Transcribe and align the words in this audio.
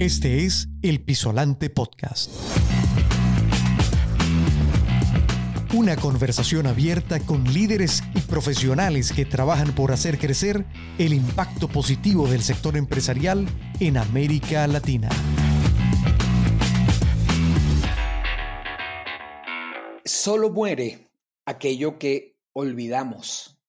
Este 0.00 0.46
es 0.46 0.66
El 0.80 1.04
Pisolante 1.04 1.68
Podcast. 1.68 2.30
Una 5.74 5.94
conversación 5.96 6.66
abierta 6.66 7.20
con 7.20 7.44
líderes 7.44 8.02
y 8.14 8.20
profesionales 8.20 9.12
que 9.12 9.26
trabajan 9.26 9.74
por 9.74 9.92
hacer 9.92 10.18
crecer 10.18 10.64
el 10.98 11.12
impacto 11.12 11.68
positivo 11.68 12.26
del 12.26 12.40
sector 12.40 12.78
empresarial 12.78 13.46
en 13.78 13.98
América 13.98 14.66
Latina. 14.66 15.10
Solo 20.06 20.48
muere 20.48 21.10
aquello 21.44 21.98
que 21.98 22.38
olvidamos. 22.54 23.60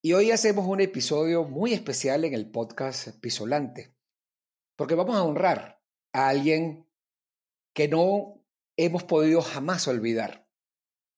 Y 0.00 0.12
hoy 0.12 0.30
hacemos 0.30 0.68
un 0.68 0.80
episodio 0.80 1.42
muy 1.42 1.72
especial 1.72 2.24
en 2.24 2.34
el 2.34 2.48
podcast 2.52 3.08
Pisolante 3.20 3.93
porque 4.76 4.94
vamos 4.94 5.16
a 5.16 5.22
honrar 5.22 5.82
a 6.12 6.28
alguien 6.28 6.88
que 7.74 7.88
no 7.88 8.44
hemos 8.76 9.04
podido 9.04 9.42
jamás 9.42 9.88
olvidar. 9.88 10.48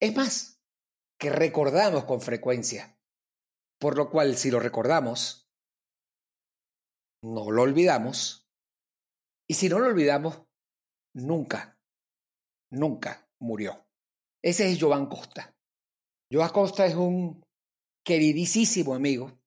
Es 0.00 0.14
más, 0.14 0.62
que 1.18 1.30
recordamos 1.30 2.04
con 2.04 2.20
frecuencia. 2.20 2.98
Por 3.78 3.96
lo 3.96 4.10
cual, 4.10 4.36
si 4.36 4.50
lo 4.50 4.60
recordamos, 4.60 5.50
no 7.22 7.50
lo 7.50 7.62
olvidamos. 7.62 8.48
Y 9.48 9.54
si 9.54 9.68
no 9.68 9.78
lo 9.78 9.86
olvidamos, 9.86 10.42
nunca, 11.14 11.78
nunca 12.70 13.28
murió. 13.38 13.86
Ese 14.42 14.70
es 14.70 14.78
Joan 14.80 15.06
Costa. 15.06 15.56
Joan 16.30 16.50
Costa 16.50 16.86
es 16.86 16.94
un 16.94 17.44
queridísimo 18.04 18.94
amigo, 18.94 19.38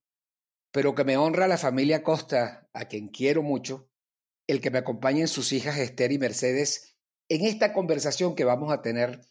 pero 0.72 0.94
que 0.94 1.04
me 1.04 1.18
honra 1.18 1.48
la 1.48 1.58
familia 1.58 2.04
Costa, 2.04 2.70
a 2.74 2.86
quien 2.86 3.10
quiero 3.10 3.42
mucho, 3.42 3.89
el 4.50 4.62
que 4.62 4.72
me 4.72 4.80
acompañen 4.80 5.28
sus 5.28 5.54
hijas 5.54 5.78
Esther 5.78 6.12
y 6.12 6.18
Mercedes 6.18 6.96
en 7.30 7.46
esta 7.46 7.72
conversación 7.72 8.36
que 8.36 8.46
vamos 8.46 8.74
a 8.74 8.82
tener 8.82 9.22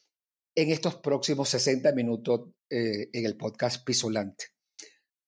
en 0.54 0.70
estos 0.70 0.94
próximos 0.94 1.48
60 1.48 1.90
minutos 1.92 2.50
eh, 2.70 3.10
en 3.12 3.26
el 3.26 3.36
podcast 3.36 3.84
Pisolante. 3.84 4.46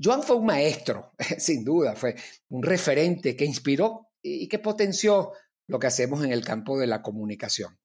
Joan 0.00 0.22
fue 0.22 0.36
un 0.36 0.46
maestro, 0.46 1.10
sin 1.38 1.64
duda, 1.64 1.96
fue 1.96 2.14
un 2.50 2.62
referente 2.62 3.34
que 3.34 3.44
inspiró 3.44 4.12
y 4.22 4.46
que 4.46 4.60
potenció 4.60 5.32
lo 5.66 5.80
que 5.80 5.88
hacemos 5.88 6.24
en 6.24 6.30
el 6.30 6.44
campo 6.44 6.78
de 6.78 6.86
la 6.86 7.02
comunicación. 7.02 7.76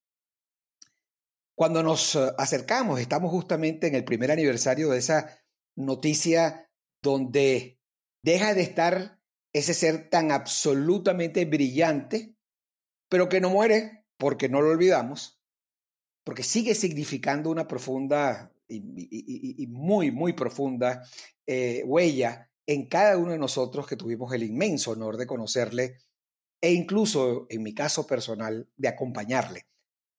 Cuando 1.56 1.82
nos 1.82 2.16
eh, 2.16 2.32
acercamos, 2.38 3.00
estamos 3.00 3.32
justamente 3.32 3.88
en 3.88 3.96
el 3.96 4.06
primer 4.06 4.32
aniversario 4.32 4.92
de 4.92 5.00
esa 5.00 5.40
noticia 5.76 6.70
donde 7.02 7.80
deja 8.22 8.54
de 8.54 8.62
estar 8.62 9.20
ese 9.56 9.74
ser 9.74 10.10
tan 10.10 10.34
absolutamente 10.34 11.46
brillante, 11.46 12.36
pero 13.08 13.30
que 13.30 13.40
no 13.40 13.50
muere 13.50 14.06
porque 14.18 14.50
no 14.50 14.62
lo 14.62 14.72
olvidamos, 14.72 15.40
porque 16.26 16.44
sigue 16.44 16.76
significando 16.76 17.50
una 17.50 17.66
profunda 17.66 18.52
y, 18.68 19.66
muy, 19.68 20.12
muy 20.12 20.34
profunda 20.34 21.04
eh, 21.48 21.84
huella 21.86 22.52
en 22.66 22.88
cada 22.88 23.18
uno 23.18 23.32
de 23.32 23.38
nosotros 23.38 23.88
que 23.88 23.96
tuvimos 23.96 24.34
el 24.34 24.44
inmenso 24.44 24.92
honor 24.92 25.16
de 25.16 25.26
conocerle 25.26 26.00
e 26.60 26.74
incluso, 26.74 27.46
en 27.50 27.64
mi 27.64 27.74
caso 27.74 28.06
personal, 28.06 28.68
de 28.76 28.90
acompañarle. 28.90 29.68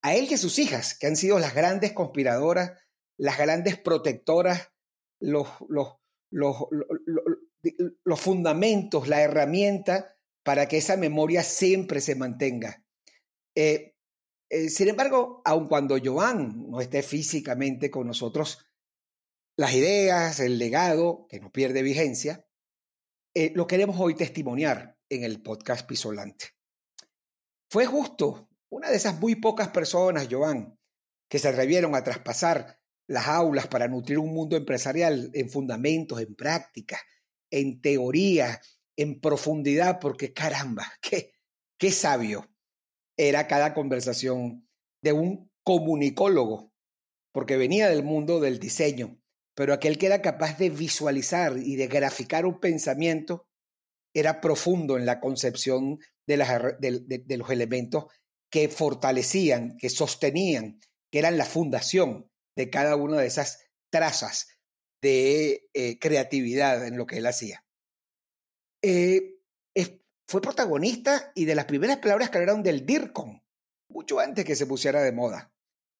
A 0.00 0.15
él 0.15 0.28
y 0.31 0.34
a 0.34 0.39
sus 0.39 0.59
hijas, 0.59 0.97
que 0.98 1.09
han 1.09 1.17
sido 1.17 1.39
las 1.39 1.55
grandes 1.55 1.93
conspiradoras, 1.93 2.73
las 3.19 3.37
grandes 3.37 3.77
protectoras, 3.77 4.71
los, 5.21 5.47
los, 5.69 5.97
los, 6.31 6.56
los 8.05 8.20
fundamentos, 8.20 9.09
la 9.09 9.22
herramienta 9.22 10.17
para 10.42 10.69
que 10.69 10.78
esa 10.78 10.97
memoria 10.97 11.42
siempre 11.42 12.00
se 12.00 12.14
mantenga. 12.14 12.84
Eh, 13.55 13.97
eh, 14.48 14.69
sin 14.69 14.89
embargo, 14.89 15.42
aun 15.45 15.66
cuando 15.66 15.99
Joan 16.03 16.71
no 16.71 16.81
esté 16.81 17.03
físicamente 17.03 17.91
con 17.91 18.06
nosotros, 18.06 18.66
las 19.56 19.75
ideas, 19.75 20.38
el 20.41 20.59
legado, 20.59 21.26
que 21.28 21.41
no 21.41 21.50
pierde 21.50 21.82
vigencia, 21.82 22.47
eh, 23.34 23.53
lo 23.55 23.66
queremos 23.66 23.97
hoy 23.99 24.15
testimoniar 24.15 24.99
en 25.09 25.25
el 25.25 25.43
podcast 25.43 25.87
Pisolante. 25.87 26.47
Fue 27.71 27.87
justo 27.87 28.49
una 28.69 28.91
de 28.91 28.97
esas 28.97 29.19
muy 29.19 29.37
pocas 29.37 29.69
personas, 29.69 30.28
Joan, 30.31 30.78
que 31.28 31.38
se 31.38 31.49
atrevieron 31.49 31.94
a 31.94 32.05
traspasar 32.05 32.78
las 33.09 33.26
aulas 33.28 33.66
para 33.66 33.88
nutrir 33.88 34.19
un 34.19 34.32
mundo 34.32 34.56
empresarial 34.56 35.31
en 35.32 35.50
fundamentos, 35.50 36.21
en 36.21 36.34
prácticas, 36.34 37.00
en 37.56 37.81
teoría, 37.81 38.61
en 38.97 39.19
profundidad, 39.19 39.99
porque 39.99 40.34
caramba, 40.34 40.93
qué, 41.00 41.33
qué 41.78 41.91
sabio 41.91 42.50
era 43.17 43.47
cada 43.47 43.72
conversación 43.72 44.69
de 45.03 45.12
un 45.12 45.50
comunicólogo, 45.62 46.72
porque 47.33 47.56
venía 47.56 47.89
del 47.89 48.03
mundo 48.03 48.41
del 48.41 48.59
diseño, 48.59 49.19
pero 49.55 49.72
aquel 49.72 49.97
que 49.97 50.06
era 50.06 50.21
capaz 50.21 50.59
de 50.59 50.69
visualizar 50.69 51.56
y 51.56 51.77
de 51.77 51.87
graficar 51.87 52.44
un 52.44 52.61
pensamiento 52.61 53.49
era 54.15 54.41
profundo 54.43 54.99
en 54.99 55.06
la 55.06 55.21
concepción 55.21 55.99
de, 56.27 56.37
de 57.25 57.37
los 57.38 57.50
elementos 57.50 58.06
que 58.50 58.69
fortalecían, 58.69 59.77
que 59.78 59.88
sostenían, 59.88 60.78
que 61.11 61.21
eran 61.21 61.38
la 61.38 61.47
fundación 61.47 62.31
de 62.55 62.69
cada 62.69 62.97
una 62.97 63.19
de 63.19 63.27
esas 63.27 63.65
trazas 63.91 64.56
de 65.01 65.69
eh, 65.75 65.99
creatividad 65.99 66.87
en 66.87 66.97
lo 66.97 67.07
que 67.07 67.19
él 67.19 67.27
hacía. 67.27 67.65
Eh, 68.83 69.37
fue 70.29 70.41
protagonista 70.41 71.31
y 71.34 71.45
de 71.45 71.55
las 71.55 71.67
primeras 71.67 71.99
palabras 71.99 72.31
que 72.31 72.39
hablaron 72.39 72.62
del 72.62 72.84
DIRCON, 72.84 73.43
mucho 73.89 74.19
antes 74.19 74.45
que 74.45 74.56
se 74.56 74.67
pusiera 74.67 75.03
de 75.03 75.12
moda. 75.12 75.53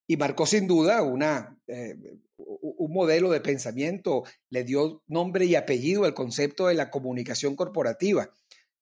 Y 0.09 0.17
marcó 0.17 0.47
sin 0.47 0.67
duda 0.67 1.03
una, 1.03 1.59
eh, 1.69 1.97
un 2.37 2.93
modelo 2.93 3.31
de 3.31 3.41
pensamiento, 3.41 4.25
le 4.51 4.65
dio 4.65 5.03
nombre 5.07 5.45
y 5.45 5.55
apellido 5.55 6.05
al 6.05 6.15
concepto 6.15 6.67
de 6.67 6.75
la 6.75 6.91
comunicación 6.91 7.55
corporativa, 7.55 8.31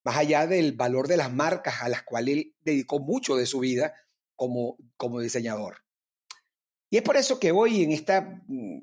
más 0.03 0.17
allá 0.17 0.47
del 0.47 0.73
valor 0.73 1.09
de 1.09 1.17
las 1.19 1.33
marcas 1.33 1.83
a 1.83 1.89
las 1.89 2.03
cuales 2.03 2.37
él 2.37 2.55
dedicó 2.61 3.01
mucho 3.01 3.37
de 3.37 3.47
su 3.47 3.61
vida 3.61 3.95
como, 4.37 4.77
como 4.97 5.21
diseñador. 5.21 5.79
Y 6.91 6.99
es 6.99 7.03
por 7.03 7.17
eso 7.17 7.39
que 7.39 7.53
hoy 7.53 7.83
en 7.83 7.93
esta 7.93 8.43
mm, 8.47 8.79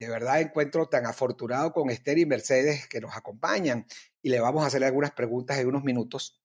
de 0.00 0.08
verdad 0.08 0.40
encuentro 0.40 0.88
tan 0.88 1.04
afortunado 1.04 1.72
con 1.72 1.90
Esther 1.90 2.18
y 2.18 2.24
Mercedes 2.24 2.88
que 2.88 3.02
nos 3.02 3.14
acompañan 3.14 3.86
y 4.22 4.30
le 4.30 4.40
vamos 4.40 4.64
a 4.64 4.68
hacer 4.68 4.82
algunas 4.82 5.12
preguntas 5.12 5.58
en 5.58 5.68
unos 5.68 5.84
minutos. 5.84 6.40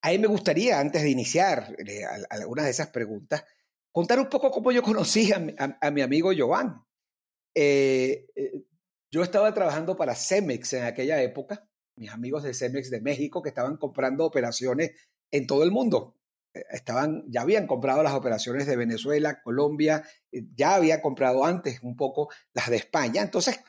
A 0.00 0.10
mí 0.10 0.18
me 0.18 0.28
gustaría, 0.28 0.78
antes 0.78 1.02
de 1.02 1.10
iniciar 1.10 1.74
eh, 1.86 2.04
algunas 2.30 2.66
de 2.66 2.70
esas 2.70 2.88
preguntas, 2.88 3.44
contar 3.90 4.20
un 4.20 4.28
poco 4.28 4.52
cómo 4.52 4.70
yo 4.70 4.82
conocí 4.82 5.32
a, 5.32 5.90
mi 5.90 6.02
amigo 6.02 6.30
Joan. 6.36 6.84
Eh, 7.52 8.26
eh, 8.36 8.64
yo 9.10 9.24
estaba 9.24 9.52
trabajando 9.52 9.96
para 9.96 10.14
Cemex 10.14 10.72
en 10.74 10.84
aquella 10.84 11.20
época, 11.20 11.68
mis 11.96 12.10
amigos 12.10 12.44
de 12.44 12.54
Cemex 12.54 12.90
de 12.90 13.00
México 13.00 13.42
que 13.42 13.48
estaban 13.48 13.76
comprando 13.76 14.24
operaciones 14.24 14.92
en 15.32 15.48
todo 15.48 15.64
el 15.64 15.72
mundo 15.72 16.16
estaban, 16.54 17.24
ya 17.28 17.42
habían 17.42 17.66
comprado 17.66 18.02
las 18.02 18.14
operaciones 18.14 18.66
de 18.66 18.76
Venezuela, 18.76 19.40
Colombia, 19.42 20.04
eh, 20.30 20.42
ya 20.54 20.74
había 20.74 21.00
comprado 21.00 21.44
antes 21.44 21.82
un 21.82 21.96
poco 21.96 22.28
las 22.52 22.68
de 22.70 22.76
España. 22.76 23.22
Entonces, 23.22 23.60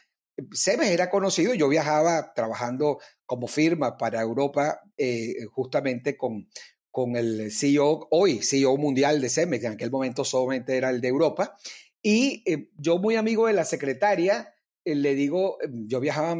Semes 0.52 0.90
era 0.90 1.10
conocido, 1.10 1.54
yo 1.54 1.70
viajaba 1.70 2.34
trabajando 2.34 3.00
como 3.26 3.48
firma 3.48 3.98
para 3.98 4.22
Europa 4.22 4.82
eh, 4.98 5.36
justamente 5.52 6.18
con, 6.18 6.50
con 6.90 7.16
el 7.16 7.52
CEO, 7.52 8.08
hoy 8.10 8.42
CEO 8.42 8.78
mundial 8.78 9.22
de 9.22 9.30
Cemex, 9.30 9.62
que 9.62 9.68
en 9.68 9.74
aquel 9.74 9.92
momento 9.92 10.26
solamente 10.26 10.76
era 10.76 10.90
el 10.90 11.02
de 11.02 11.08
Europa, 11.08 11.56
y 12.02 12.44
eh, 12.52 12.70
yo 12.78 12.98
muy 12.98 13.16
amigo 13.16 13.48
de 13.48 13.54
la 13.54 13.64
secretaria, 13.64 14.54
le 14.84 15.16
digo, 15.16 15.58
yo 15.72 16.00
viajaba 16.02 16.36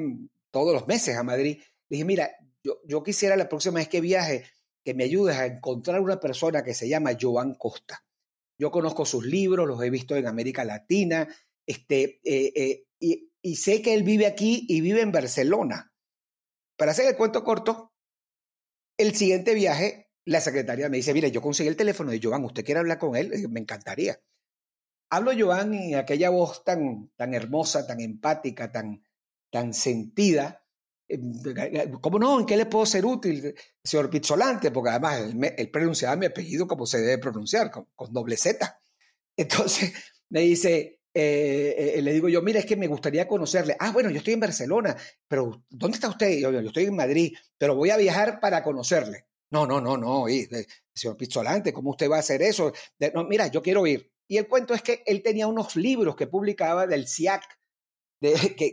todos 0.52 0.74
los 0.74 0.88
meses 0.88 1.16
a 1.16 1.24
Madrid, 1.24 1.58
le 1.88 1.96
dije, 1.96 2.04
mira, 2.04 2.32
yo, 2.64 2.80
yo 2.86 3.04
quisiera 3.04 3.38
la 3.38 3.48
próxima 3.48 3.76
vez 3.76 3.88
que 3.88 4.02
viaje, 4.02 4.44
que 4.84 4.94
me 4.94 5.06
ayudes 5.06 5.38
a 5.38 5.46
encontrar 5.46 6.02
una 6.02 6.20
persona 6.20 6.64
que 6.64 6.74
se 6.74 6.88
llama 6.88 7.18
Joan 7.20 7.56
Costa. 7.56 8.06
Yo 8.58 8.72
conozco 8.72 9.06
sus 9.06 9.26
libros, 9.26 9.68
los 9.68 9.82
he 9.82 9.90
visto 9.90 10.16
en 10.16 10.28
América 10.28 10.64
Latina, 10.64 11.28
este, 11.66 12.20
eh, 12.24 12.54
eh, 12.56 13.28
y, 13.42 13.56
sé 13.56 13.82
que 13.82 13.94
él 13.94 14.04
vive 14.04 14.26
aquí 14.26 14.66
y 14.70 14.82
vive 14.82 15.02
en 15.02 15.12
Barcelona. 15.12 15.94
Para 16.78 16.92
hacer 16.92 17.08
el 17.08 17.18
cuento 17.18 17.44
corto, 17.44 17.94
el 18.98 19.16
siguiente 19.16 19.54
viaje, 19.54 20.10
la 20.26 20.40
secretaria 20.40 20.90
me 20.90 20.98
dice, 20.98 21.14
mire, 21.14 21.32
yo 21.32 21.42
conseguí 21.42 21.68
el 21.68 21.76
teléfono 21.76 22.12
de 22.12 22.20
Joan, 22.22 22.46
¿usted 22.46 22.64
quiere 22.64 22.80
hablar 22.80 23.00
con 23.00 23.16
él? 23.16 23.50
Me 23.50 23.60
encantaría. 23.60 24.20
Hablo 25.10 25.32
Joan 25.38 25.74
y 25.74 25.94
aquella 25.96 26.30
voz 26.30 26.64
tan, 26.64 27.12
tan 27.16 27.34
hermosa, 27.34 27.86
tan 27.86 28.00
empática, 28.00 28.72
tan, 28.72 29.04
tan 29.52 29.74
sentida, 29.74 30.63
¿Cómo 32.02 32.20
no? 32.20 32.40
¿En 32.40 32.46
qué 32.46 32.58
le 32.58 32.66
puedo 32.66 32.86
ser 32.86 33.06
útil, 33.06 33.54
señor 33.84 34.10
Pizzolante? 34.10 34.72
Porque 34.72 34.90
además 34.90 35.34
él, 35.58 35.70
pronunciaba 35.72 36.16
mi 36.16 36.26
apellido 36.26 36.68
como 36.68 36.86
se 36.86 37.02
debe 37.02 37.18
pronunciar, 37.18 37.72
con, 37.72 37.88
doble 38.12 38.38
Z. 38.38 38.82
Entonces 39.38 39.94
me 40.30 40.42
dice, 40.42 41.02
eh, 41.14 41.94
eh, 41.96 42.02
le 42.02 42.14
digo 42.14 42.30
yo, 42.30 42.42
mira, 42.42 42.60
es 42.60 42.66
que 42.66 42.76
me 42.76 42.88
gustaría 42.88 43.28
conocerle. 43.28 43.76
Ah, 43.80 43.92
bueno, 43.92 44.10
yo 44.10 44.18
estoy 44.18 44.34
en 44.34 44.40
Barcelona, 44.40 44.96
pero 45.28 45.64
¿dónde 45.70 45.96
está 45.96 46.10
usted? 46.10 46.40
Yo, 46.40 46.52
yo, 46.52 46.60
estoy 46.60 46.86
en 46.86 46.96
Madrid, 46.96 47.36
pero 47.58 47.76
voy 47.76 47.90
a 47.90 47.98
viajar 47.98 48.40
para 48.40 48.64
conocerle. 48.64 49.28
No, 49.52 49.68
no, 49.68 49.80
no, 49.80 49.98
no, 49.98 50.28
y, 50.28 50.50
señor 50.94 51.16
Pizzolante, 51.16 51.72
¿cómo 51.72 51.92
usted 51.92 52.10
va 52.10 52.18
a 52.18 52.22
hacer 52.22 52.42
eso? 52.42 52.74
no, 53.14 53.24
mira, 53.26 53.48
yo 53.48 53.62
quiero 53.62 53.86
ir. 53.86 54.12
Y 54.28 54.38
el 54.38 54.48
cuento 54.48 54.74
es 54.74 54.82
que 54.82 55.04
él 55.06 55.22
tenía 55.22 55.46
unos 55.46 55.76
libros 55.76 56.16
que 56.16 56.26
publicaba 56.26 56.88
del 56.88 57.08
CIAC, 57.08 57.44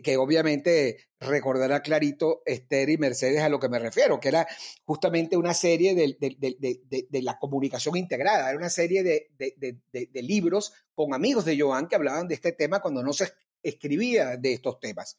que, 0.05 0.17
obviamente 0.17 1.09
recordará 1.19 1.83
clarito 1.83 2.43
Esther 2.47 2.89
y 2.89 2.99
Mercedes 2.99 3.43
a 3.43 3.49
lo 3.49 3.59
que 3.59 3.69
me 3.69 3.79
refiero, 3.79 4.21
que 4.21 4.29
era 4.29 4.47
justamente 4.85 5.37
una 5.37 5.55
serie 5.55 5.95
de, 5.95 6.17
de 6.19 7.23
la 7.23 7.39
comunicación 7.39 7.97
integrada, 7.97 8.49
era 8.49 8.59
una 8.59 8.71
serie 8.71 9.03
de, 9.03 10.23
libros 10.23 10.73
con 10.95 11.15
amigos 11.15 11.45
de 11.45 11.59
Joan 11.59 11.89
que 11.89 11.97
hablaban 11.97 12.29
de 12.29 12.35
este 12.35 12.53
tema 12.53 12.81
cuando 12.81 13.03
no 13.03 13.13
se 13.13 13.33
escribía 13.63 14.37
de 14.37 14.53
estos 14.53 14.79
temas. 14.79 15.19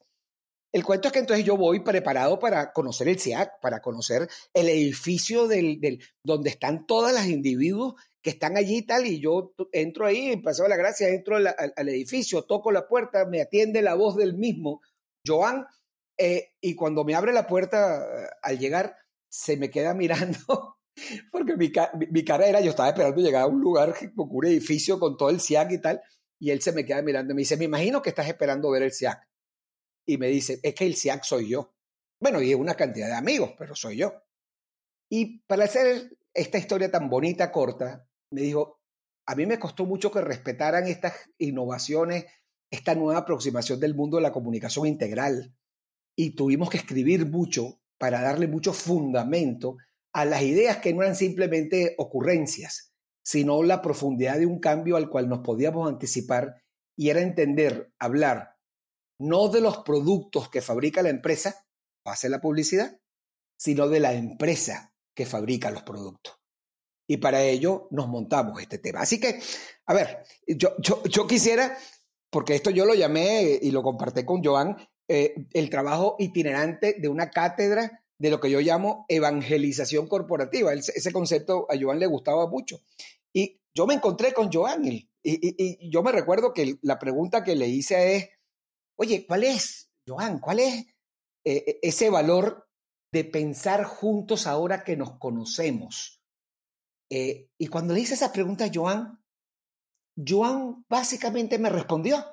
El 0.72 0.86
cuento 0.86 1.10
es 1.10 1.12
que 1.12 1.19
entonces 1.19 1.45
yo 1.45 1.57
voy 1.57 1.81
preparado 1.81 2.39
para 2.39 2.72
conocer 2.72 3.10
el 3.10 3.19
CIAC, 3.19 3.60
para 3.60 3.81
conocer 3.81 4.30
el 4.54 4.69
edificio 4.69 5.48
del, 5.48 5.81
del, 5.81 6.01
donde 6.24 6.50
están 6.50 6.88
todos 6.88 7.12
los 7.12 7.25
individuos 7.25 7.95
que 8.21 8.29
están 8.29 8.56
allí 8.56 8.77
y 8.77 8.85
tal, 8.85 9.07
y 9.07 9.19
yo 9.19 9.53
entro 9.71 10.06
ahí, 10.06 10.35
de 10.35 10.69
la 10.69 10.77
Gracia, 10.77 11.09
entro 11.09 11.38
al, 11.38 11.89
edificio, 11.89 12.44
toco 12.44 12.71
la 12.71 12.88
puerta, 12.88 13.25
me 13.25 13.41
atiende 13.41 13.81
la 13.81 13.95
voz 13.95 14.15
del 14.15 14.35
mismo, 14.35 14.81
Joan, 15.25 15.65
eh, 16.18 16.53
y 16.62 16.75
cuando 16.75 17.03
me 17.03 17.15
abre 17.15 17.33
la 17.33 17.47
puerta 17.47 18.03
eh, 18.03 18.27
al 18.44 18.59
llegar, 18.59 18.95
se 19.27 19.57
me 19.57 19.71
queda 19.71 19.94
mirando, 19.95 20.77
porque 21.31 21.56
mi, 21.56 21.71
cara 21.71 22.47
era, 22.47 22.62
yo 22.62 22.71
estaba 22.71 22.89
esperando 22.89 23.21
llegar 23.21 23.44
a 23.44 23.47
un 23.47 23.59
lugar, 23.59 23.95
un 24.15 24.45
edificio 24.45 25.00
con 25.00 25.17
todo 25.17 25.29
el 25.29 25.39
SIAC 25.39 25.71
y 25.71 25.81
tal, 25.81 26.01
y 26.39 26.51
él 26.51 26.62
se 26.62 26.71
me 26.74 26.85
queda 26.85 27.01
mirando 27.01 27.33
y 27.33 27.35
me 27.35 27.41
dice, 27.41 27.57
me 27.57 27.65
imagino 27.65 28.01
que 28.01 28.09
estás 28.09 28.27
esperando 28.27 28.71
ver 28.71 28.83
el 28.83 28.91
SIAC. 28.91 29.27
Y 30.07 30.17
me 30.17 30.27
dice, 30.27 30.59
es 30.63 30.74
que 30.74 30.85
el 30.85 30.95
SIAC 30.95 31.24
soy 31.24 31.50
yo. 31.50 31.75
Bueno, 32.19 32.41
y 32.41 32.51
es 32.51 32.56
una 32.56 32.74
cantidad 32.75 33.07
de 33.07 33.13
amigos, 33.13 33.53
pero 33.57 33.75
soy 33.75 33.97
yo. 33.97 34.13
Y 35.09 35.39
para 35.41 35.65
hacer 35.65 36.17
esta 36.33 36.57
historia 36.57 36.89
tan 36.89 37.09
bonita, 37.09 37.51
corta, 37.51 38.07
me 38.31 38.42
dijo, 38.42 38.80
a 39.25 39.36
mí 39.36 39.45
me 39.45 39.60
costó 39.60 39.86
mucho 39.86 40.12
que 40.12 40.22
respetaran 40.22 40.88
estas 40.88 41.13
innovaciones, 41.38 42.25
esta 42.72 42.95
nueva 42.95 43.19
aproximación 43.19 43.80
del 43.80 43.95
mundo 43.95 44.18
de 44.18 44.24
la 44.24 44.31
comunicación 44.31 44.88
integral. 44.88 45.54
Y 46.16 46.31
tuvimos 46.31 46.69
que 46.69 46.78
escribir 46.78 47.25
mucho 47.25 47.80
para 47.98 48.22
darle 48.22 48.48
mucho 48.48 48.74
fundamento 48.74 49.78
a 50.13 50.25
las 50.25 50.42
ideas 50.42 50.78
que 50.78 50.94
no 50.94 51.04
eran 51.04 51.16
simplemente 51.16 51.95
ocurrencias, 51.98 52.94
sino 53.24 53.63
la 53.63 53.81
profundidad 53.81 54.39
de 54.39 54.45
un 54.45 54.60
cambio 54.60 54.98
al 54.98 55.10
cual 55.10 55.30
nos 55.30 55.39
podíamos 55.39 55.88
anticipar 55.88 56.63
y 56.98 57.10
era 57.10 57.22
entender, 57.22 57.94
hablar, 58.00 58.57
no 59.19 59.50
de 59.50 59.62
los 59.62 59.80
productos 59.80 60.50
que 60.50 60.62
fabrica 60.62 61.04
la 61.04 61.10
empresa, 61.10 61.66
hace 62.06 62.27
la 62.27 62.42
publicidad, 62.42 63.00
sino 63.57 63.88
de 63.88 64.00
la 64.00 64.13
empresa 64.13 64.94
que 65.16 65.25
fabrica 65.25 65.72
los 65.72 65.84
productos 65.84 66.40
y 67.12 67.18
para 67.18 67.44
ello 67.44 67.90
nos 67.92 68.08
montamos 68.08 68.62
este 68.62 68.78
tema. 68.78 69.02
Así 69.02 69.19
que, 69.19 69.42
a 69.86 69.94
ver, 69.94 70.24
yo, 70.48 70.78
yo, 70.80 71.28
quisiera, 71.28 71.78
porque 72.30 72.56
esto 72.56 72.69
yo 72.69 72.86
lo 72.86 72.94
llamé 72.94 73.60
y 73.62 73.69
lo 73.72 73.84
compartí 73.84 74.24
con 74.24 74.42
Joan, 74.42 74.78
eh, 75.10 75.36
el 75.52 75.69
trabajo 75.69 76.16
itinerante 76.19 76.96
de 77.02 77.10
una 77.10 77.30
cátedra 77.30 78.06
de 78.18 78.30
lo 78.30 78.40
que 78.40 78.50
yo 78.50 78.62
llamo 78.62 79.06
evangelización 79.10 80.08
corporativa. 80.08 80.72
ese 80.72 81.12
concepto 81.12 81.68
a 81.69 81.78
Joan 81.78 82.00
le 82.00 82.06
gustaba 82.08 82.48
mucho. 82.48 82.80
Y 83.34 83.60
yo 83.75 83.86
me 83.86 83.96
encontré 83.96 84.31
con 84.31 84.50
Joan 84.50 84.86
y, 84.86 85.10
yo 85.90 86.02
me 86.04 86.13
recuerdo 86.13 86.54
que 86.54 86.78
la 86.81 86.98
pregunta 86.98 87.44
que 87.44 87.58
le 87.58 87.68
hice 87.68 88.16
es, 88.16 88.30
oye, 88.96 89.25
¿cuál 89.28 89.44
es, 89.44 89.92
Joan, 90.08 90.40
cuál 90.40 90.60
es 90.62 90.86
eh, 91.44 91.78
ese 91.81 92.10
valor 92.10 92.69
de 93.12 93.25
pensar 93.25 93.84
juntos 93.84 94.48
ahora 94.48 94.86
que 94.86 94.96
nos 94.96 95.19
conocemos? 95.19 96.20
Eh, 97.13 97.50
y 97.58 97.68
cuando 97.68 97.94
le 97.94 98.00
hice 98.00 98.13
esa 98.13 98.31
pregunta 98.31 98.63
a 98.63 98.72
Joan, 98.74 99.19
Joan 100.16 100.86
básicamente 100.88 101.60
me 101.60 101.69
respondió. 101.69 102.24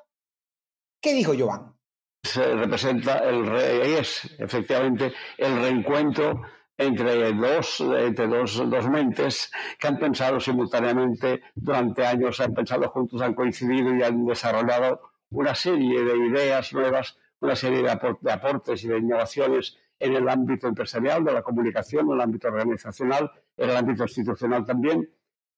¿Qué 1.02 1.14
dijo 1.14 1.32
Joan? 1.36 1.74
Se 2.22 2.54
representa 2.54 3.18
el 3.28 3.44
es 3.56 4.36
efectivamente 4.38 5.12
el 5.36 5.60
reencuentro 5.60 6.42
entre 6.76 7.32
dos, 7.32 7.80
entre 7.80 8.28
dos, 8.28 8.70
dos 8.70 8.88
mentes 8.88 9.50
que 9.80 9.88
han 9.88 9.98
pensado 9.98 10.38
simultáneamente 10.38 11.42
durante 11.56 12.06
años, 12.06 12.38
han 12.38 12.54
pensado 12.54 12.88
juntos, 12.88 13.20
han 13.20 13.34
coincidido 13.34 13.96
y 13.96 14.02
han 14.04 14.24
desarrollado 14.24 15.00
una 15.30 15.56
serie 15.56 16.04
de 16.04 16.16
ideas 16.16 16.72
nuevas, 16.72 17.18
una 17.40 17.56
serie 17.56 17.82
de 17.82 18.30
aportes 18.30 18.84
y 18.84 18.88
de 18.88 18.98
innovaciones 18.98 19.76
en 19.98 20.14
el 20.14 20.28
ámbito 20.28 20.68
empresarial, 20.68 21.24
de 21.24 21.32
la 21.32 21.42
comunicación, 21.42 22.06
en 22.06 22.12
el 22.12 22.20
ámbito 22.20 22.46
organizacional, 22.46 23.32
el 23.58 23.76
ámbito 23.76 24.04
institucional 24.04 24.64
también. 24.64 25.10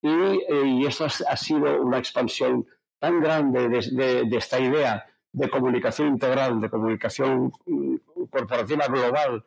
Y, 0.02 0.08
eh, 0.08 0.64
y 0.64 0.86
eso 0.86 1.04
ha, 1.04 1.36
sido 1.36 1.80
una 1.82 1.98
expansión 1.98 2.66
tan 2.98 3.20
grande 3.20 3.68
de, 3.68 4.36
esta 4.36 4.58
idea 4.58 5.06
de 5.32 5.48
comunicación 5.48 6.08
integral, 6.08 6.60
de 6.60 6.70
comunicación 6.70 7.52
mm, 7.66 7.96
corporativa 8.30 8.86
global 8.86 9.44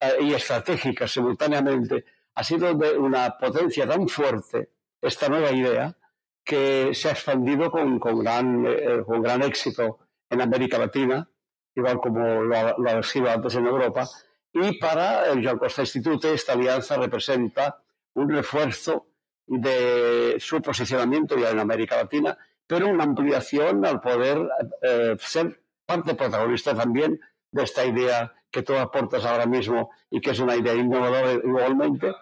eh, 0.00 0.16
y 0.20 0.34
estratégica 0.34 1.08
simultáneamente, 1.08 2.04
ha 2.34 2.44
sido 2.44 2.74
de 2.74 2.98
una 2.98 3.36
potencia 3.38 3.86
tan 3.86 4.08
fuerte 4.08 4.70
esta 5.00 5.28
nueva 5.28 5.50
idea 5.52 5.96
que 6.44 6.90
se 6.92 7.08
ha 7.08 7.12
expandido 7.12 7.70
con, 7.70 7.98
con 7.98 8.18
gran, 8.18 8.66
eh, 8.66 9.02
con 9.06 9.22
gran 9.22 9.42
éxito 9.42 9.98
en 10.28 10.42
América 10.42 10.78
Latina, 10.78 11.28
igual 11.74 11.98
como 11.98 12.42
lo 12.42 12.78
lo 12.78 12.90
ha 12.90 13.02
sido 13.02 13.30
antes 13.30 13.54
en 13.54 13.66
Europa, 13.66 14.06
y 14.52 14.78
para 14.78 15.26
el 15.30 15.44
Joan 15.44 15.58
Costa 15.58 15.82
Institute 15.82 16.32
esta 16.32 16.52
alianza 16.52 16.96
representa 16.96 17.83
un 18.14 18.28
refuerzo 18.28 19.06
de 19.46 20.36
su 20.38 20.60
posicionamiento 20.62 21.36
ya 21.38 21.50
en 21.50 21.58
América 21.58 21.96
Latina, 21.96 22.36
pero 22.66 22.88
una 22.88 23.04
ampliación 23.04 23.84
al 23.84 24.00
poder 24.00 24.48
eh, 24.82 25.16
ser 25.20 25.60
parte 25.84 26.14
protagonista 26.14 26.74
también 26.74 27.20
de 27.50 27.62
esta 27.62 27.84
idea 27.84 28.32
que 28.50 28.62
tú 28.62 28.74
aportas 28.74 29.24
ahora 29.24 29.46
mismo 29.46 29.90
y 30.10 30.20
que 30.20 30.30
es 30.30 30.38
una 30.38 30.56
idea 30.56 30.74
innovadora 30.74 31.32
igualmente, 31.32 32.12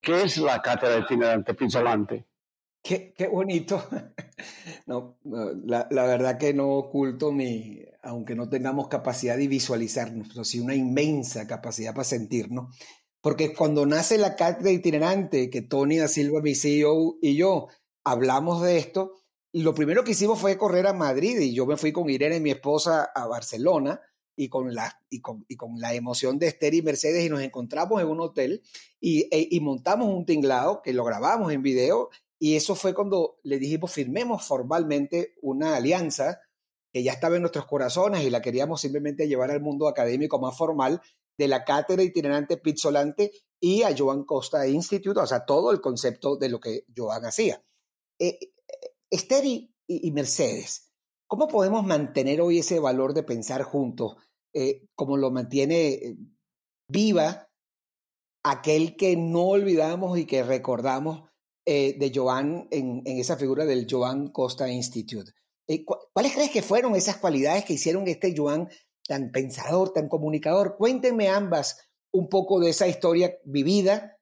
que 0.00 0.22
es 0.22 0.38
la 0.38 0.62
cátedra 0.62 0.98
itinerante 0.98 1.54
Pizzolante. 1.54 2.26
Qué, 2.82 3.12
qué 3.16 3.28
bonito. 3.28 3.82
No, 4.86 5.18
la, 5.22 5.86
la, 5.90 6.04
verdad 6.04 6.38
que 6.38 6.54
no 6.54 6.70
oculto 6.70 7.30
mi, 7.30 7.84
aunque 8.02 8.34
no 8.34 8.48
tengamos 8.48 8.88
capacidad 8.88 9.36
de 9.36 9.46
visualizarnos, 9.46 10.28
pero 10.28 10.44
sí 10.44 10.58
una 10.58 10.74
inmensa 10.74 11.46
capacidad 11.46 11.92
para 11.92 12.04
sentirnos. 12.04 12.74
Porque 13.20 13.54
cuando 13.54 13.84
nace 13.86 14.16
la 14.18 14.34
cátedra 14.34 14.70
itinerante, 14.70 15.50
que 15.50 15.62
Tony 15.62 15.98
da 15.98 16.08
Silva, 16.08 16.40
mi 16.40 16.54
CEO 16.54 17.18
y 17.20 17.36
yo 17.36 17.68
hablamos 18.04 18.62
de 18.62 18.78
esto, 18.78 19.20
lo 19.52 19.74
primero 19.74 20.04
que 20.04 20.12
hicimos 20.12 20.38
fue 20.38 20.56
correr 20.56 20.86
a 20.86 20.92
Madrid 20.92 21.38
y 21.40 21.54
yo 21.54 21.66
me 21.66 21.76
fui 21.76 21.92
con 21.92 22.08
Irene, 22.08 22.40
mi 22.40 22.50
esposa, 22.50 23.10
a 23.14 23.26
Barcelona 23.26 24.00
y 24.36 24.48
con 24.48 24.74
la, 24.74 24.98
y 25.10 25.20
con, 25.20 25.44
y 25.48 25.56
con 25.56 25.78
la 25.80 25.92
emoción 25.92 26.38
de 26.38 26.46
Esther 26.46 26.72
y 26.72 26.82
Mercedes 26.82 27.24
y 27.24 27.28
nos 27.28 27.42
encontramos 27.42 28.00
en 28.00 28.08
un 28.08 28.20
hotel 28.20 28.62
y, 29.00 29.22
e, 29.34 29.48
y 29.50 29.60
montamos 29.60 30.08
un 30.08 30.24
tinglado 30.24 30.80
que 30.82 30.92
lo 30.92 31.04
grabamos 31.04 31.52
en 31.52 31.62
video 31.62 32.08
y 32.38 32.56
eso 32.56 32.74
fue 32.74 32.94
cuando 32.94 33.38
le 33.42 33.58
dijimos 33.58 33.92
firmemos 33.92 34.46
formalmente 34.46 35.34
una 35.42 35.76
alianza 35.76 36.40
que 36.92 37.02
ya 37.02 37.12
estaba 37.12 37.36
en 37.36 37.42
nuestros 37.42 37.66
corazones 37.66 38.22
y 38.24 38.30
la 38.30 38.40
queríamos 38.40 38.80
simplemente 38.80 39.28
llevar 39.28 39.50
al 39.50 39.60
mundo 39.60 39.88
académico 39.88 40.40
más 40.40 40.56
formal 40.56 41.02
de 41.40 41.48
la 41.48 41.64
cátedra 41.64 42.02
itinerante 42.02 42.58
Pizzolante 42.58 43.32
y 43.58 43.82
a 43.82 43.96
Joan 43.96 44.24
Costa 44.24 44.68
Institute, 44.68 45.18
o 45.18 45.26
sea, 45.26 45.46
todo 45.46 45.70
el 45.70 45.80
concepto 45.80 46.36
de 46.36 46.50
lo 46.50 46.60
que 46.60 46.84
Joan 46.94 47.24
hacía. 47.24 47.64
Eh, 48.18 48.38
eh 48.42 48.50
Esther 49.08 49.44
y, 49.46 50.10
Mercedes, 50.12 50.92
¿cómo 51.26 51.48
podemos 51.48 51.84
mantener 51.84 52.42
hoy 52.42 52.58
ese 52.58 52.78
valor 52.78 53.14
de 53.14 53.22
pensar 53.22 53.62
juntos, 53.62 54.16
eh, 54.52 54.86
como 54.94 55.16
lo 55.16 55.30
mantiene 55.30 55.88
eh, 55.88 56.16
viva 56.88 57.48
aquel 58.44 58.96
que 58.96 59.16
no 59.16 59.46
olvidamos 59.46 60.18
y 60.18 60.26
que 60.26 60.42
recordamos 60.42 61.28
de 61.66 62.12
Joan 62.12 62.66
en, 62.72 63.02
en, 63.04 63.18
esa 63.18 63.36
figura 63.36 63.64
del 63.64 63.86
Joan 63.88 64.28
Costa 64.32 64.68
Institute? 64.68 65.30
¿Cuáles 66.12 66.34
crees 66.34 66.50
que 66.50 66.62
fueron 66.62 66.96
esas 66.96 67.18
cualidades 67.18 67.64
que 67.64 67.74
hicieron 67.74 68.08
este 68.08 68.34
Joan 68.36 68.68
tan 69.10 69.32
pensador, 69.32 69.92
tan 69.92 70.08
comunicador? 70.08 70.76
Cuéntenme 70.76 71.28
ambas 71.28 71.90
un 72.12 72.28
poco 72.28 72.60
de 72.60 72.70
esa 72.70 72.86
historia 72.86 73.36
vivida, 73.44 74.16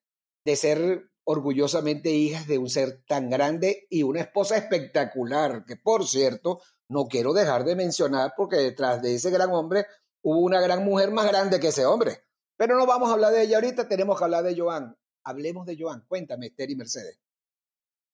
de 0.46 0.56
ser 0.56 1.10
orgullosamente 1.24 2.10
hijas 2.10 2.46
de 2.46 2.56
un 2.56 2.70
ser 2.70 3.04
tan 3.06 3.28
grande 3.28 3.86
y 3.90 4.02
una 4.02 4.22
esposa 4.22 4.56
espectacular, 4.56 5.66
que 5.66 5.76
por 5.76 6.06
cierto, 6.06 6.62
no 6.88 7.04
quiero 7.04 7.34
dejar 7.34 7.66
de 7.66 7.76
mencionar 7.76 8.32
porque 8.34 8.56
detrás 8.56 9.02
de 9.02 9.14
ese 9.14 9.28
gran 9.28 9.50
hombre 9.50 9.84
hubo 10.22 10.38
una 10.38 10.58
gran 10.62 10.82
mujer 10.86 11.10
más 11.10 11.28
grande 11.28 11.60
que 11.60 11.68
ese 11.68 11.84
hombre. 11.84 12.24
Pero 12.56 12.74
no 12.78 12.86
vamos 12.86 13.10
a 13.10 13.12
hablar 13.12 13.34
de 13.34 13.42
ella 13.42 13.58
ahorita, 13.58 13.88
tenemos 13.88 14.16
que 14.16 14.24
hablar 14.24 14.42
de 14.42 14.58
Joan. 14.58 14.96
Hablemos 15.22 15.66
de 15.66 15.76
Joan. 15.78 16.02
Cuéntame, 16.08 16.46
Esther 16.46 16.70
y 16.70 16.76
Mercedes. 16.76 17.20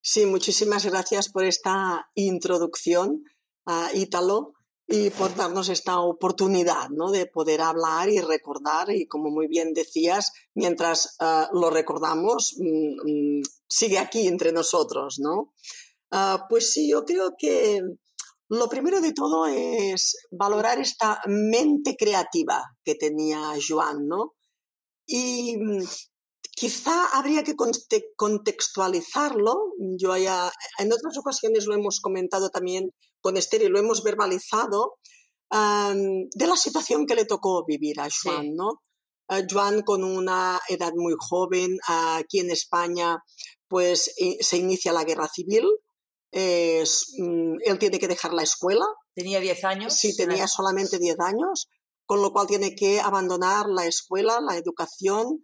Sí, 0.00 0.26
muchísimas 0.26 0.84
gracias 0.84 1.28
por 1.28 1.44
esta 1.44 2.10
introducción 2.16 3.22
a 3.64 3.90
Ítalo. 3.94 4.54
Y 4.86 5.10
por 5.10 5.34
darnos 5.34 5.68
esta 5.68 6.00
oportunidad 6.00 6.90
¿no? 6.90 7.10
de 7.10 7.26
poder 7.26 7.62
hablar 7.62 8.08
y 8.10 8.20
recordar 8.20 8.90
y 8.90 9.06
como 9.06 9.30
muy 9.30 9.46
bien 9.46 9.72
decías, 9.72 10.32
mientras 10.54 11.16
uh, 11.20 11.56
lo 11.58 11.70
recordamos, 11.70 12.56
mm, 12.58 13.38
mm, 13.38 13.42
sigue 13.68 13.98
aquí 13.98 14.26
entre 14.26 14.52
nosotros, 14.52 15.18
¿no? 15.18 15.54
Uh, 16.12 16.38
pues 16.48 16.70
sí, 16.70 16.88
yo 16.88 17.04
creo 17.04 17.34
que 17.36 17.80
lo 18.48 18.68
primero 18.68 19.00
de 19.00 19.12
todo 19.12 19.46
es 19.46 20.16
valorar 20.30 20.78
esta 20.78 21.20
mente 21.26 21.96
creativa 21.96 22.62
que 22.84 22.94
tenía 22.94 23.52
Joan, 23.66 24.06
¿no? 24.06 24.34
Y 25.06 25.56
mm, 25.56 25.82
quizá 26.54 27.06
habría 27.12 27.42
que 27.42 27.56
contextualizarlo. 28.16 29.72
Yo 29.98 30.16
ya 30.16 30.52
en 30.78 30.92
otras 30.92 31.16
ocasiones 31.18 31.66
lo 31.66 31.74
hemos 31.74 32.00
comentado 32.00 32.50
también 32.50 32.90
con 33.20 33.36
Esther 33.36 33.62
y 33.62 33.68
lo 33.68 33.78
hemos 33.78 34.02
verbalizado, 34.02 34.98
de 35.50 36.46
la 36.46 36.56
situación 36.56 37.06
que 37.06 37.14
le 37.14 37.24
tocó 37.24 37.64
vivir 37.64 38.00
a 38.00 38.08
Joan, 38.10 38.54
¿no? 38.54 38.82
Joan 39.50 39.82
con 39.82 40.04
una 40.04 40.60
edad 40.68 40.92
muy 40.94 41.14
joven, 41.18 41.78
aquí 41.86 42.40
en 42.40 42.50
España, 42.50 43.22
pues 43.68 44.14
se 44.40 44.56
inicia 44.56 44.92
la 44.92 45.04
guerra 45.04 45.28
civil, 45.28 45.64
mm, 46.32 47.56
él 47.64 47.78
tiene 47.78 47.98
que 47.98 48.08
dejar 48.08 48.34
la 48.34 48.42
escuela. 48.42 48.84
¿Tenía 49.14 49.40
10 49.40 49.64
años? 49.64 49.94
Sí, 49.94 50.16
tenía 50.16 50.48
solamente 50.48 50.98
10 50.98 51.18
años, 51.20 51.68
con 52.04 52.20
lo 52.20 52.32
cual 52.32 52.46
tiene 52.48 52.74
que 52.74 53.00
abandonar 53.00 53.66
la 53.68 53.86
escuela, 53.86 54.40
la 54.40 54.56
educación, 54.56 55.40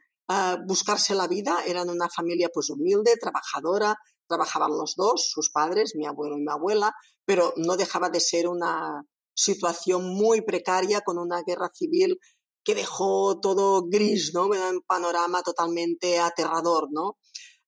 buscarse 0.66 1.14
la 1.14 1.26
vida. 1.26 1.64
Eran 1.66 1.90
una 1.90 2.08
familia 2.08 2.50
pues 2.52 2.70
humilde, 2.70 3.16
trabajadora, 3.20 3.96
trabajaban 4.28 4.70
los 4.70 4.94
dos, 4.96 5.28
sus 5.28 5.50
padres, 5.50 5.94
mi 5.96 6.06
abuelo 6.06 6.36
y 6.36 6.42
mi 6.42 6.50
abuela, 6.50 6.92
pero 7.24 7.52
no 7.56 7.76
dejaba 7.76 8.10
de 8.10 8.20
ser 8.20 8.48
una 8.48 9.02
situación 9.34 10.14
muy 10.14 10.42
precaria 10.42 11.00
con 11.00 11.18
una 11.18 11.42
guerra 11.42 11.70
civil 11.74 12.18
que 12.62 12.74
dejó 12.74 13.40
todo 13.40 13.88
gris, 13.88 14.32
¿no? 14.34 14.46
Un 14.46 14.82
panorama 14.86 15.42
totalmente 15.42 16.18
aterrador, 16.18 16.88
¿no? 16.90 17.16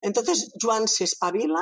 Entonces 0.01 0.51
Joan 0.61 0.87
se 0.87 1.05
espabila, 1.05 1.61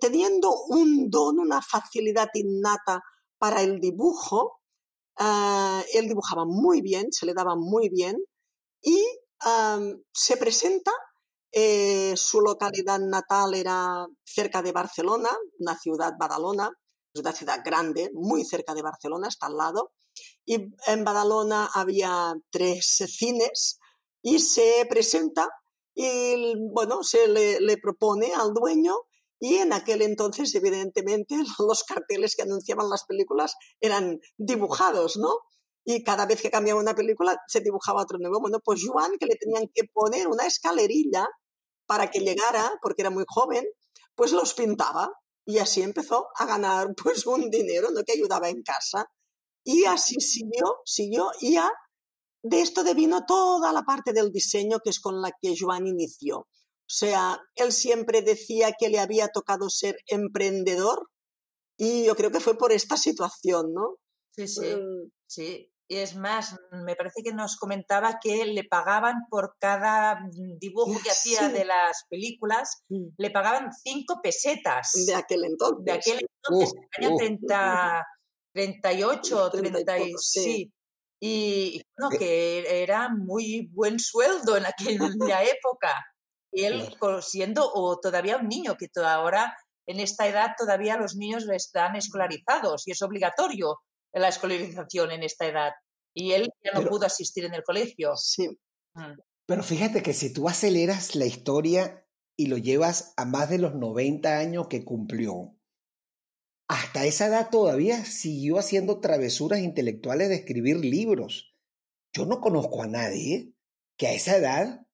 teniendo 0.00 0.52
un 0.68 1.08
don, 1.10 1.38
una 1.38 1.60
facilidad 1.62 2.28
innata 2.34 3.02
para 3.38 3.62
el 3.62 3.80
dibujo, 3.80 4.60
eh, 5.18 5.84
él 5.94 6.08
dibujaba 6.08 6.44
muy 6.44 6.82
bien, 6.82 7.06
se 7.10 7.26
le 7.26 7.34
daba 7.34 7.54
muy 7.56 7.88
bien, 7.88 8.16
y 8.82 9.04
se 10.12 10.36
presenta 10.36 10.92
eh, 11.52 12.14
su 12.16 12.40
localidad 12.40 12.98
natal 12.98 13.54
era 13.54 14.06
cerca 14.24 14.62
de 14.62 14.72
Barcelona, 14.72 15.30
una 15.58 15.78
ciudad 15.78 16.12
Badalona, 16.18 16.70
es 17.14 17.20
una 17.20 17.32
ciudad 17.32 17.60
grande, 17.64 18.10
muy 18.12 18.44
cerca 18.44 18.74
de 18.74 18.82
Barcelona, 18.82 19.28
está 19.28 19.46
al 19.46 19.56
lado. 19.56 19.92
Y 20.44 20.56
en 20.86 21.04
Badalona 21.04 21.70
había 21.72 22.34
tres 22.50 23.02
cines 23.08 23.78
y 24.22 24.38
se 24.38 24.86
presenta 24.88 25.48
y 25.94 26.54
bueno, 26.72 27.02
se 27.02 27.26
le, 27.26 27.58
le 27.60 27.78
propone 27.78 28.34
al 28.34 28.52
dueño 28.52 28.94
y 29.38 29.56
en 29.56 29.72
aquel 29.72 30.02
entonces, 30.02 30.54
evidentemente, 30.54 31.36
los 31.58 31.84
carteles 31.84 32.36
que 32.36 32.42
anunciaban 32.42 32.90
las 32.90 33.04
películas 33.04 33.54
eran 33.80 34.20
dibujados, 34.36 35.16
¿no? 35.16 35.38
Y 35.88 36.02
cada 36.02 36.26
vez 36.26 36.42
que 36.42 36.50
cambiaba 36.50 36.80
una 36.80 36.96
película 36.96 37.38
se 37.46 37.60
dibujaba 37.60 38.02
otro 38.02 38.18
nuevo. 38.18 38.40
Bueno, 38.40 38.58
pues 38.58 38.84
Juan, 38.84 39.12
que 39.20 39.26
le 39.26 39.36
tenían 39.36 39.68
que 39.72 39.84
poner 39.84 40.26
una 40.26 40.44
escalerilla 40.44 41.28
para 41.86 42.10
que 42.10 42.18
llegara, 42.18 42.72
porque 42.82 43.02
era 43.02 43.10
muy 43.10 43.24
joven, 43.28 43.64
pues 44.16 44.32
los 44.32 44.52
pintaba 44.54 45.12
y 45.44 45.58
así 45.58 45.82
empezó 45.82 46.26
a 46.34 46.44
ganar 46.44 46.88
pues 47.02 47.24
un 47.24 47.50
dinero 47.50 47.90
¿no? 47.92 48.02
que 48.02 48.14
ayudaba 48.14 48.48
en 48.48 48.62
casa. 48.62 49.06
Y 49.64 49.84
así 49.84 50.16
siguió, 50.20 50.80
siguió 50.84 51.30
y 51.40 51.54
ya 51.54 51.70
de 52.42 52.60
esto 52.60 52.82
devino 52.82 53.24
toda 53.24 53.72
la 53.72 53.82
parte 53.82 54.12
del 54.12 54.32
diseño 54.32 54.78
que 54.82 54.90
es 54.90 55.00
con 55.00 55.20
la 55.20 55.30
que 55.40 55.54
Joan 55.56 55.86
inició. 55.86 56.38
O 56.38 56.48
sea, 56.88 57.40
él 57.54 57.72
siempre 57.72 58.22
decía 58.22 58.72
que 58.78 58.88
le 58.88 58.98
había 58.98 59.28
tocado 59.28 59.70
ser 59.70 59.96
emprendedor 60.08 61.08
y 61.76 62.04
yo 62.04 62.16
creo 62.16 62.30
que 62.32 62.40
fue 62.40 62.56
por 62.56 62.72
esta 62.72 62.96
situación, 62.96 63.72
¿no? 63.72 63.96
Sí, 64.30 64.48
sí, 64.48 64.74
mm. 64.74 65.10
sí. 65.26 65.72
Y 65.88 65.98
es 65.98 66.16
más, 66.16 66.56
me 66.72 66.96
parece 66.96 67.22
que 67.22 67.32
nos 67.32 67.56
comentaba 67.56 68.18
que 68.20 68.44
le 68.44 68.64
pagaban 68.64 69.26
por 69.30 69.56
cada 69.60 70.18
dibujo 70.58 71.00
que 71.02 71.10
hacía 71.10 71.48
de 71.48 71.64
las 71.64 72.04
películas, 72.08 72.82
le 72.88 73.30
pagaban 73.30 73.72
cinco 73.72 74.20
pesetas. 74.20 74.92
De 75.06 75.14
aquel 75.14 75.44
entonces. 75.44 75.84
De 75.84 75.92
aquel 75.92 76.26
entonces, 76.28 76.74
uh, 76.74 77.14
uh, 77.14 77.18
30, 77.18 78.06
38, 78.52 79.50
30, 79.50 79.98
y, 79.98 80.14
sí. 80.18 80.72
Y, 81.20 81.82
no, 81.96 82.10
que 82.10 82.82
era 82.82 83.08
muy 83.08 83.68
buen 83.72 84.00
sueldo 84.00 84.56
en 84.56 84.66
aquella 84.66 85.42
época. 85.44 86.04
Y 86.52 86.64
él 86.64 86.96
siendo 87.20 87.70
o 87.72 88.00
todavía 88.00 88.38
un 88.38 88.48
niño, 88.48 88.76
que 88.76 88.88
ahora 89.04 89.56
en 89.86 90.00
esta 90.00 90.26
edad 90.26 90.52
todavía 90.58 90.96
los 90.96 91.14
niños 91.14 91.48
están 91.48 91.94
escolarizados 91.94 92.88
y 92.88 92.90
es 92.90 93.02
obligatorio 93.02 93.78
la 94.20 94.28
escolarización 94.28 95.10
en 95.12 95.22
esta 95.22 95.46
edad. 95.46 95.72
Y 96.14 96.32
él 96.32 96.48
ya 96.64 96.72
no 96.72 96.88
pudo 96.88 97.06
asistir 97.06 97.44
en 97.44 97.54
el 97.54 97.62
colegio. 97.62 98.16
Sí. 98.16 98.48
Mm. 98.94 99.18
Pero 99.46 99.62
fíjate 99.62 100.02
que 100.02 100.12
si 100.12 100.32
tú 100.32 100.48
aceleras 100.48 101.14
la 101.14 101.26
historia 101.26 102.04
y 102.36 102.46
lo 102.46 102.58
llevas 102.58 103.12
a 103.16 103.24
más 103.24 103.48
de 103.48 103.58
los 103.58 103.74
90 103.74 104.38
años 104.38 104.66
que 104.68 104.84
cumplió, 104.84 105.56
hasta 106.68 107.04
esa 107.04 107.26
edad 107.26 107.50
todavía 107.50 108.04
siguió 108.04 108.58
haciendo 108.58 109.00
travesuras 109.00 109.60
intelectuales 109.60 110.28
de 110.28 110.36
escribir 110.36 110.78
libros. 110.78 111.54
Yo 112.12 112.26
no 112.26 112.40
conozco 112.40 112.82
a 112.82 112.88
nadie 112.88 113.52
que 113.96 114.08
a 114.08 114.12
esa 114.12 114.36
edad, 114.36 114.86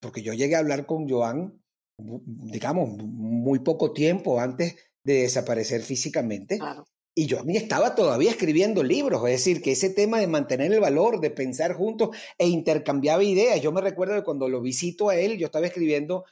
porque 0.00 0.22
yo 0.22 0.32
llegué 0.32 0.56
a 0.56 0.60
hablar 0.60 0.86
con 0.86 1.08
Joan, 1.08 1.62
digamos, 1.98 2.96
muy 2.96 3.58
poco 3.58 3.92
tiempo 3.92 4.40
antes 4.40 4.76
de 5.04 5.22
desaparecer 5.22 5.82
físicamente, 5.82 6.58
claro. 6.58 6.86
Y 7.14 7.26
yo 7.26 7.40
a 7.40 7.42
mí 7.42 7.56
estaba 7.56 7.94
todavía 7.94 8.30
escribiendo 8.30 8.82
libros, 8.82 9.22
es 9.26 9.32
decir, 9.32 9.62
que 9.62 9.72
ese 9.72 9.90
tema 9.90 10.20
de 10.20 10.26
mantener 10.26 10.72
el 10.72 10.80
valor, 10.80 11.20
de 11.20 11.30
pensar 11.30 11.74
juntos 11.74 12.10
e 12.38 12.46
intercambiar 12.46 13.22
ideas. 13.22 13.60
Yo 13.60 13.72
me 13.72 13.80
recuerdo 13.80 14.14
que 14.14 14.22
cuando 14.22 14.48
lo 14.48 14.60
visito 14.60 15.08
a 15.08 15.16
él, 15.16 15.36
yo 15.36 15.46
estaba 15.46 15.66
escribiendo 15.66 16.24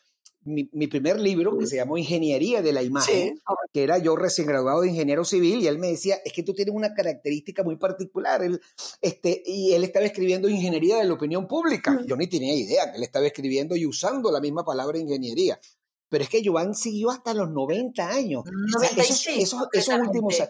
mi, 0.44 0.86
primer 0.86 1.20
libro 1.20 1.58
que 1.58 1.66
se 1.66 1.76
llamó 1.76 1.98
Ingeniería 1.98 2.62
de 2.62 2.72
la 2.72 2.82
Imagen, 2.82 3.38
que 3.72 3.82
era 3.82 3.98
yo 3.98 4.16
recién 4.16 4.46
graduado 4.46 4.80
de 4.80 4.88
ingeniero 4.88 5.24
civil, 5.24 5.60
y 5.60 5.66
él 5.66 5.78
me 5.78 5.88
decía, 5.88 6.16
es 6.24 6.32
que 6.32 6.42
tú 6.42 6.54
tienes 6.54 6.74
una 6.74 6.94
característica 6.94 7.62
muy 7.62 7.76
particular, 7.76 8.42
él, 8.42 8.60
este, 9.00 9.42
y 9.44 9.74
él 9.74 9.84
estaba 9.84 10.06
escribiendo 10.06 10.48
Ingeniería 10.48 10.96
de 10.96 11.04
la 11.04 11.14
Opinión 11.14 11.46
Pública. 11.46 12.00
Yo 12.06 12.16
ni 12.16 12.28
tenía 12.28 12.54
idea 12.54 12.90
que 12.90 12.96
él 12.96 13.02
estaba 13.02 13.26
escribiendo 13.26 13.76
y 13.76 13.86
usando 13.86 14.30
la 14.30 14.40
misma 14.40 14.64
palabra 14.64 14.98
ingeniería. 14.98 15.60
Pero 16.08 16.24
es 16.24 16.30
que 16.30 16.42
Joan 16.42 16.74
siguió 16.74 17.10
hasta 17.10 17.34
los 17.34 17.50
90 17.50 18.08
años. 18.08 18.44
96, 18.46 19.54
esos 19.72 19.98
últimos 19.98 20.40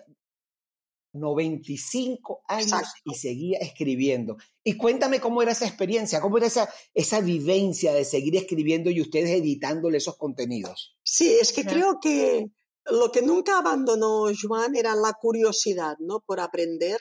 95 1.19 2.43
años 2.47 2.83
y 3.05 3.15
seguía 3.15 3.59
escribiendo. 3.59 4.37
Y 4.65 4.77
cuéntame 4.77 5.21
cómo 5.21 5.43
era 5.43 5.53
esa 5.53 5.67
experiencia, 5.67 6.21
cómo 6.21 6.39
era 6.39 6.47
esa, 6.47 6.69
esa 6.95 7.21
vivencia 7.21 7.93
de 7.93 8.05
seguir 8.05 8.37
escribiendo 8.37 8.91
y 8.91 9.01
ustedes 9.01 9.31
editándole 9.31 9.99
esos 9.99 10.17
contenidos. 10.17 10.97
Sí, 11.03 11.37
es 11.41 11.53
que 11.53 11.65
creo 11.65 11.99
que 12.01 12.51
lo 12.91 13.11
que 13.11 13.23
nunca 13.23 13.59
abandonó 13.59 14.27
Joan 14.41 14.77
era 14.77 14.95
la 14.95 15.13
curiosidad, 15.15 15.97
¿no? 15.99 16.21
Por 16.21 16.41
aprender. 16.41 17.01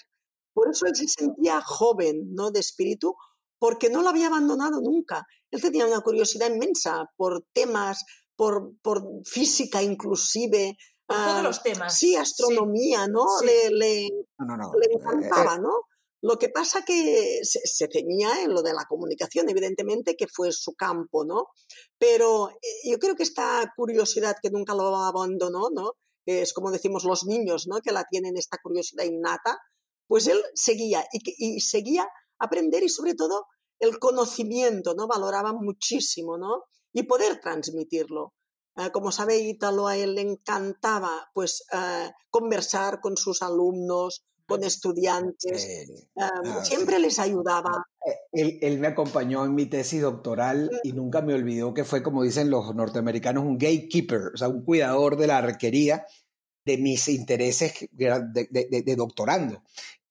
Por 0.53 0.69
eso 0.69 0.85
él 0.87 0.95
se 0.95 1.07
sentía 1.07 1.61
joven, 1.61 2.33
¿no? 2.33 2.51
De 2.51 2.59
espíritu, 2.59 3.15
porque 3.59 3.89
no 3.89 4.01
lo 4.01 4.09
había 4.09 4.27
abandonado 4.27 4.81
nunca. 4.81 5.25
Él 5.51 5.61
tenía 5.61 5.85
una 5.85 6.01
curiosidad 6.01 6.51
inmensa 6.51 7.09
por 7.15 7.45
temas, 7.53 8.03
por, 8.35 8.73
por 8.81 9.03
física 9.25 9.81
inclusive, 9.81 10.77
todos 11.07 11.43
los 11.43 11.63
temas. 11.63 11.97
Sí, 11.97 12.15
astronomía, 12.15 13.07
¿no? 13.07 13.25
Le, 13.43 13.71
le, 13.71 14.09
encantaba, 14.91 15.57
¿no? 15.57 15.71
Lo 16.21 16.37
que 16.37 16.49
pasa 16.49 16.83
que 16.83 17.39
se, 17.43 17.61
se, 17.63 17.87
ceñía 17.91 18.41
en 18.43 18.53
lo 18.53 18.61
de 18.61 18.73
la 18.73 18.85
comunicación, 18.89 19.49
evidentemente, 19.49 20.15
que 20.15 20.27
fue 20.27 20.51
su 20.51 20.73
campo, 20.73 21.23
¿no? 21.25 21.47
Pero 21.97 22.49
eh, 22.49 22.89
yo 22.89 22.97
creo 22.97 23.15
que 23.15 23.23
esta 23.23 23.71
curiosidad 23.75 24.35
que 24.41 24.49
nunca 24.49 24.73
lo 24.73 24.95
abandonó, 24.95 25.69
¿no? 25.71 25.93
es 26.27 26.51
como 26.51 26.71
decimos 26.71 27.05
los 27.05 27.25
niños, 27.25 27.67
¿no? 27.67 27.79
Que 27.79 27.93
la 27.93 28.03
tienen 28.03 28.35
esta 28.35 28.57
curiosidad 28.61 29.05
innata, 29.05 29.59
pues 30.07 30.27
él 30.27 30.37
seguía 30.53 31.05
y, 31.13 31.21
y 31.55 31.61
seguía 31.61 32.05
aprender 32.37 32.83
y 32.83 32.89
sobre 32.89 33.13
todo 33.15 33.45
el 33.79 33.97
conocimiento, 33.99 34.93
¿no? 34.93 35.07
Valoraba 35.07 35.53
muchísimo, 35.53 36.37
¿no? 36.37 36.65
Y 36.91 37.03
poder 37.03 37.39
transmitirlo. 37.39 38.33
Ah, 38.77 38.91
como 38.91 39.11
sabe 39.11 39.39
Ítalo, 39.39 39.87
a 39.87 39.97
él 39.97 40.15
le 40.15 40.21
encantaba 40.21 41.31
pues 41.33 41.65
uh, 41.73 42.11
conversar 42.29 43.01
con 43.01 43.17
sus 43.17 43.41
alumnos, 43.41 44.23
con 44.47 44.63
estudiantes, 44.63 45.67
ah, 46.15 46.31
ah, 46.45 46.63
siempre 46.63 46.99
les 46.99 47.19
ayudaba. 47.19 47.85
Eh, 48.05 48.15
él, 48.31 48.59
él, 48.61 48.79
me 48.79 48.87
acompañó 48.87 49.43
en 49.45 49.55
mi 49.55 49.65
tesis 49.65 50.01
doctoral 50.01 50.71
y 50.83 50.93
nunca 50.93 51.21
me 51.21 51.33
olvidó 51.33 51.73
que 51.73 51.83
fue, 51.83 52.01
como 52.01 52.23
dicen 52.23 52.49
los 52.49 52.73
norteamericanos, 52.73 53.43
un 53.43 53.57
gatekeeper, 53.57 54.31
o 54.33 54.37
sea, 54.37 54.47
un 54.47 54.63
cuidador 54.63 55.17
de 55.17 55.27
la 55.27 55.39
arquería. 55.39 56.05
de 56.65 56.77
mis 56.77 57.07
intereses 57.07 57.87
de, 57.91 58.95
doctorando. 58.95 59.63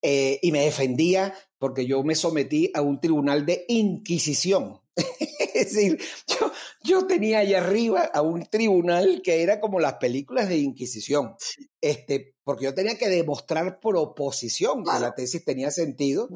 Eh, 0.02 0.38
y 0.42 0.52
me 0.52 0.64
defendía 0.64 1.35
porque 1.58 1.87
yo 1.87 2.02
me 2.02 2.14
sometí 2.14 2.70
a 2.75 2.80
un 2.80 3.00
tribunal 3.00 3.44
de 3.44 3.64
inquisición. 3.68 4.80
es 5.54 5.74
decir, 5.74 5.98
yo, 6.26 6.52
yo, 6.82 7.06
tenía 7.06 7.40
allá 7.40 7.58
arriba 7.58 8.10
a 8.12 8.22
un 8.22 8.46
tribunal 8.46 9.20
que 9.22 9.42
era 9.42 9.60
como 9.60 9.78
las 9.78 9.94
películas 9.94 10.48
de 10.48 10.56
Inquisición, 10.56 11.34
este, 11.80 12.34
porque 12.44 12.64
yo 12.64 12.74
tenía 12.74 12.96
que 12.96 13.08
demostrar 13.08 13.78
proposición 13.78 14.84
que 14.84 14.98
la 14.98 15.14
tesis 15.14 15.44
tenía 15.44 15.70
sentido. 15.70 16.28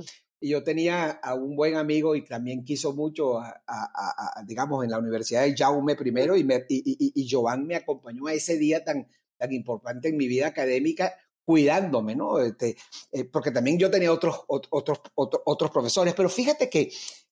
Y 0.42 0.50
yo 0.50 0.64
tenía 0.64 1.10
a 1.10 1.34
un 1.34 1.54
buen 1.54 1.76
amigo 1.76 2.16
y 2.16 2.24
también 2.24 2.64
quiso 2.64 2.94
mucho, 2.94 3.38
a, 3.40 4.42
digamos, 4.46 4.82
en 4.82 4.90
la 4.90 4.98
Universidad 4.98 5.42
de 5.42 5.54
Jaume 5.54 5.96
primero, 5.96 6.34
y, 6.34 6.44
me, 6.44 6.64
y, 6.66 7.12
y, 7.14 7.28
Joan 7.30 7.66
me 7.66 7.76
acompañó 7.76 8.26
a 8.26 8.32
ese 8.32 8.56
día 8.56 8.82
tan, 8.82 9.06
tan 9.36 9.52
importante 9.52 10.08
en 10.08 10.16
mi 10.16 10.28
vida 10.28 10.46
académica, 10.46 11.14
cuidándome, 11.44 12.16
¿no? 12.16 12.38
Este, 12.38 12.74
eh, 13.12 13.24
porque 13.24 13.50
también 13.50 13.78
yo 13.78 13.90
tenía 13.90 14.10
otros, 14.10 14.40
otros, 14.48 15.00
otros, 15.14 15.42
otros 15.44 15.70
profesores, 15.70 16.14
pero 16.14 16.30
fíjate 16.30 16.70
que 16.70 16.90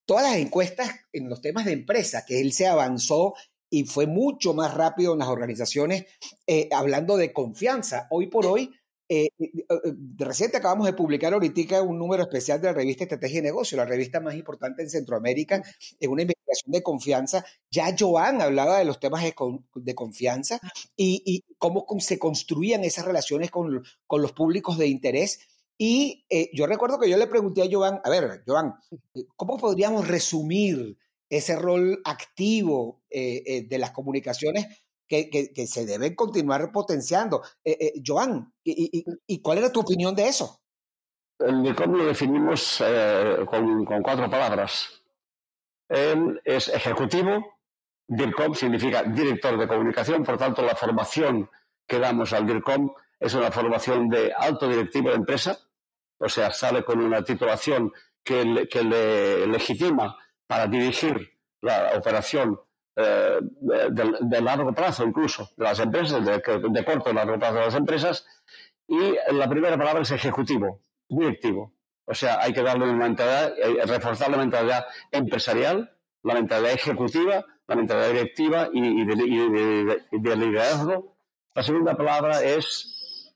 todas 0.09 0.25
las 0.25 0.37
encuestas 0.37 0.89
en 1.13 1.29
los 1.29 1.43
temas 1.43 1.67
de 1.67 1.73
empresa, 1.73 2.25
que 2.27 2.41
él 2.41 2.55
se 2.55 2.67
avanzó 2.67 3.35
y 3.69 3.85
fue 3.85 4.07
mucho 4.07 4.55
más 4.55 4.73
rápido 4.73 5.13
en 5.13 5.19
las 5.19 5.29
organizaciones, 5.29 6.07
eh, 6.47 6.71
hablando 6.73 7.19
de 7.19 7.35
confianza. 7.35 8.07
Hoy 8.09 8.29
por 8.29 8.47
hoy, 8.47 8.73
eh, 9.11 9.31
eh, 9.39 9.51
eh, 9.69 9.95
reciente 10.17 10.59
acabamos 10.59 10.87
de 10.87 10.93
publicar 10.93 11.33
ahorita 11.35 11.83
un 11.83 11.99
número 11.99 12.23
especial 12.23 12.59
de 12.61 12.69
la 12.69 12.75
revista 12.75 13.05
Estrategia 13.05 13.39
y 13.39 13.43
Negocio, 13.43 13.77
la 13.77 13.87
revista 13.87 14.21
más 14.21 14.35
importante 14.35 14.83
en 14.83 14.91
Centroamérica, 14.91 15.63
en 16.01 16.11
una 16.11 16.23
investigación 16.23 16.73
de 16.73 16.83
confianza. 16.83 17.45
Ya 17.71 17.95
Joan 17.99 18.43
hablaba 18.43 18.79
de 18.79 18.85
los 18.85 19.01
temas 19.01 19.23
de, 19.25 19.95
confianza 19.95 20.59
y, 20.97 21.45
cómo 21.59 21.87
se 22.01 22.19
construían 22.19 22.85
esas 22.85 23.07
relaciones 23.07 23.51
con, 23.51 23.83
los 24.11 24.33
públicos 24.33 24.79
de 24.79 24.89
interés. 24.89 25.41
Y 25.79 26.27
yo 26.53 26.67
recuerdo 26.67 26.99
que 26.99 27.09
yo 27.09 27.17
le 27.17 27.29
pregunté 27.29 27.63
a 27.63 27.69
Joan, 27.71 28.01
a 28.03 28.11
ver, 28.11 28.43
Joan, 28.45 28.75
¿cómo 29.37 29.57
podríamos 29.57 30.09
resumir 30.09 30.99
ese 31.31 31.55
rol 31.57 32.01
activo 32.05 33.03
de 33.11 33.79
las 33.79 33.93
comunicaciones 33.93 34.67
que, 35.09 35.67
se 35.67 35.87
deben 35.87 36.15
continuar 36.15 36.71
potenciando. 36.71 37.43
Eh, 37.65 37.77
eh, 37.81 38.03
Joan, 38.05 38.53
y, 38.63 39.41
cuál 39.41 39.59
era 39.59 39.73
tu 39.73 39.81
opinión 39.81 40.15
de 40.15 40.29
eso? 40.29 40.61
El 41.39 41.63
DIRCOM 41.63 41.93
lo 41.93 42.05
definimos 42.05 42.83
eh, 42.85 43.39
con, 43.47 43.85
cuatro 44.03 44.29
palabras. 44.29 45.03
Él 45.89 46.41
es 46.45 46.69
ejecutivo, 46.69 47.59
DIRCOM 48.07 48.55
significa 48.55 49.03
director 49.05 49.59
de 49.59 49.69
comunicación, 49.69 50.25
por 50.25 50.37
tanto 50.37 50.63
la 50.63 50.75
formación 50.75 51.49
que 51.87 51.99
damos 51.99 52.33
al 52.33 52.47
DIRCOM 52.47 52.93
es 53.19 53.35
una 53.35 53.51
formación 53.51 54.09
de 54.09 54.33
alto 54.33 54.69
directivo 54.69 55.09
de 55.11 55.17
empresa, 55.17 55.59
o 56.19 56.29
sea, 56.29 56.51
sale 56.51 56.85
con 56.85 57.01
una 57.01 57.23
titulación 57.23 57.93
que 58.23 58.45
le 58.45 59.47
legitima 59.47 60.17
para 60.47 60.67
dirigir 60.67 61.39
la 61.63 61.93
operación 61.97 62.61
eh, 63.01 63.39
de, 63.41 64.41
largo 64.41 64.73
plazo 64.73 65.05
incluso, 65.05 65.51
de 65.57 65.65
las 65.65 65.79
empresas, 65.79 66.25
de, 66.25 66.43
de 66.69 66.85
corto 66.85 67.11
y 67.11 67.15
largo 67.15 67.39
plazo 67.39 67.55
de 67.55 67.61
las 67.61 67.75
empresas. 67.75 68.27
Y 68.89 69.15
la 69.33 69.49
primera 69.49 69.77
palabra 69.79 70.03
es 70.03 70.11
ejecutivo, 70.11 70.81
directivo. 71.09 71.75
O 72.07 72.15
sea, 72.15 72.41
hay 72.41 72.53
que 72.53 72.63
darle 72.63 72.85
una 72.85 72.95
mentalidad, 72.95 73.55
eh, 73.59 73.85
reforzar 73.87 74.31
la 74.31 74.39
mentalidad 74.39 74.87
empresarial, 75.13 75.97
la 76.23 76.35
mentalidad 76.35 76.73
ejecutiva, 76.73 77.45
la 77.67 77.77
mentalidad 77.77 78.09
directiva 78.09 78.69
y, 78.73 79.05
de, 79.05 80.37
liderazgo. 80.37 81.17
La 81.55 81.63
segunda 81.63 81.97
palabra 81.97 82.43
es 82.43 83.35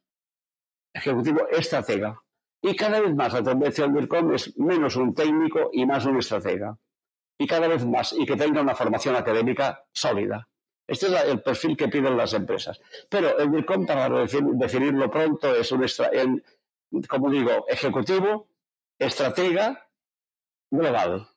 ejecutivo 0.94 1.46
estratega. 1.50 2.21
Y 2.62 2.76
cada 2.76 3.00
vez 3.00 3.14
más 3.14 3.32
la 3.32 3.42
tendencia 3.42 3.84
del 3.84 3.94
DIRCOM 3.94 4.34
es 4.34 4.56
menos 4.56 4.96
un 4.96 5.14
técnico 5.14 5.70
y 5.72 5.84
más 5.84 6.06
un 6.06 6.18
estratega 6.18 6.78
y 7.36 7.46
cada 7.46 7.66
vez 7.66 7.84
más 7.84 8.12
y 8.12 8.24
que 8.24 8.36
tenga 8.36 8.60
una 8.60 8.74
formación 8.74 9.16
académica 9.16 9.84
sólida. 9.92 10.48
Este 10.86 11.06
es 11.06 11.24
el 11.24 11.42
perfil 11.42 11.76
que 11.76 11.88
piden 11.88 12.16
las 12.16 12.34
empresas. 12.34 12.80
Pero 13.08 13.36
el 13.36 13.50
DIRCOM, 13.50 13.84
para 13.84 14.08
definirlo 14.08 15.10
pronto, 15.10 15.54
es 15.54 15.72
un, 15.72 16.42
como 17.08 17.30
digo, 17.30 17.66
ejecutivo, 17.68 18.48
estratega, 18.98 19.88
global, 20.70 21.28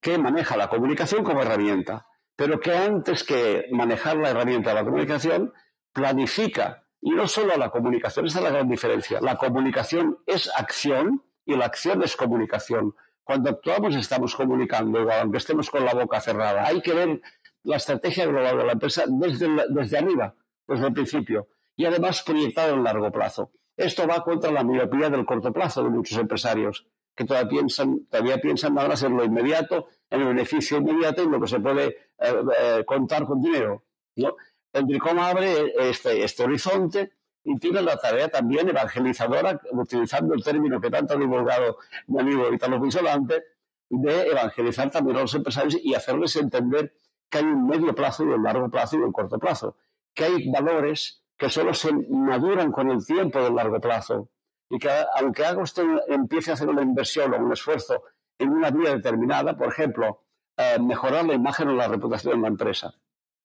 que 0.00 0.18
maneja 0.18 0.56
la 0.56 0.68
comunicación 0.68 1.22
como 1.22 1.42
herramienta, 1.42 2.06
pero 2.34 2.58
que 2.58 2.74
antes 2.74 3.22
que 3.22 3.66
manejar 3.70 4.16
la 4.16 4.30
herramienta 4.30 4.70
de 4.70 4.76
la 4.76 4.84
comunicación, 4.84 5.52
planifica. 5.92 6.87
Y 7.00 7.10
no 7.10 7.28
solo 7.28 7.56
la 7.56 7.70
comunicación, 7.70 8.26
esa 8.26 8.38
es 8.38 8.44
la 8.44 8.50
gran 8.50 8.68
diferencia. 8.68 9.20
La 9.20 9.36
comunicación 9.36 10.18
es 10.26 10.50
acción 10.56 11.22
y 11.44 11.56
la 11.56 11.66
acción 11.66 12.02
es 12.02 12.16
comunicación. 12.16 12.94
Cuando 13.22 13.50
actuamos 13.50 13.94
estamos 13.94 14.34
comunicando, 14.34 15.00
igual, 15.00 15.20
aunque 15.20 15.38
estemos 15.38 15.70
con 15.70 15.84
la 15.84 15.94
boca 15.94 16.20
cerrada. 16.20 16.66
Hay 16.66 16.80
que 16.80 16.94
ver 16.94 17.20
la 17.62 17.76
estrategia 17.76 18.26
global 18.26 18.58
de 18.58 18.64
la 18.64 18.72
empresa 18.72 19.04
desde, 19.06 19.48
desde 19.68 19.98
arriba, 19.98 20.34
desde 20.66 20.86
el 20.86 20.92
principio, 20.92 21.48
y 21.76 21.84
además 21.84 22.22
proyectado 22.22 22.74
en 22.74 22.84
largo 22.84 23.12
plazo. 23.12 23.52
Esto 23.76 24.06
va 24.06 24.24
contra 24.24 24.50
la 24.50 24.64
miopía 24.64 25.08
del 25.08 25.24
corto 25.24 25.52
plazo 25.52 25.84
de 25.84 25.90
muchos 25.90 26.18
empresarios, 26.18 26.86
que 27.14 27.24
todavía 27.24 27.48
piensan, 27.48 28.06
todavía 28.10 28.38
piensan 28.38 28.74
más 28.74 29.02
en 29.02 29.16
lo 29.16 29.24
inmediato, 29.24 29.86
en 30.10 30.22
el 30.22 30.28
beneficio 30.28 30.78
inmediato 30.78 31.22
y 31.22 31.28
lo 31.28 31.40
que 31.40 31.48
se 31.48 31.60
puede 31.60 31.86
eh, 31.86 32.34
eh, 32.60 32.84
contar 32.84 33.24
con 33.24 33.40
dinero. 33.40 33.84
¿no? 34.16 34.36
El 34.72 34.86
DRICOM 34.86 35.18
abre 35.18 35.72
este, 35.90 36.22
este 36.24 36.44
horizonte 36.44 37.12
y 37.44 37.58
tiene 37.58 37.80
la 37.82 37.96
tarea 37.96 38.28
también 38.28 38.68
evangelizadora, 38.68 39.60
utilizando 39.72 40.34
el 40.34 40.44
término 40.44 40.80
que 40.80 40.90
tanto 40.90 41.14
ha 41.14 41.16
divulgado 41.16 41.78
mi 42.06 42.20
amigo 42.20 42.52
Italo 42.52 42.80
Pisolante, 42.80 43.44
de 43.88 44.28
evangelizar 44.28 44.90
también 44.90 45.16
a 45.16 45.20
los 45.22 45.34
empresarios 45.34 45.78
y 45.82 45.94
hacerles 45.94 46.36
entender 46.36 46.92
que 47.30 47.38
hay 47.38 47.44
un 47.44 47.66
medio 47.66 47.94
plazo 47.94 48.24
y 48.24 48.26
un 48.28 48.42
largo 48.42 48.70
plazo 48.70 48.96
y 48.96 49.00
un 49.00 49.12
corto 49.12 49.38
plazo, 49.38 49.76
que 50.14 50.24
hay 50.24 50.50
valores 50.50 51.22
que 51.36 51.48
solo 51.48 51.72
se 51.72 51.92
maduran 51.92 52.72
con 52.72 52.90
el 52.90 53.04
tiempo 53.04 53.40
del 53.40 53.54
largo 53.54 53.80
plazo 53.80 54.28
y 54.68 54.78
que 54.78 54.90
aunque 55.14 55.44
haga 55.44 55.62
usted 55.62 55.84
empiece 56.08 56.50
a 56.50 56.54
hacer 56.54 56.68
una 56.68 56.82
inversión 56.82 57.32
o 57.32 57.38
un 57.38 57.52
esfuerzo 57.52 58.02
en 58.38 58.50
una 58.50 58.70
vía 58.70 58.94
determinada, 58.94 59.56
por 59.56 59.68
ejemplo, 59.68 60.22
eh, 60.56 60.78
mejorar 60.80 61.24
la 61.24 61.34
imagen 61.34 61.68
o 61.68 61.72
la 61.72 61.88
reputación 61.88 62.36
de 62.36 62.42
la 62.42 62.48
empresa. 62.48 62.94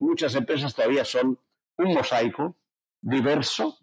Muchas 0.04 0.36
empresas 0.36 0.76
todavía 0.76 1.06
son 1.06 1.40
un 1.78 1.94
mosaico 1.94 2.58
diverso 3.02 3.78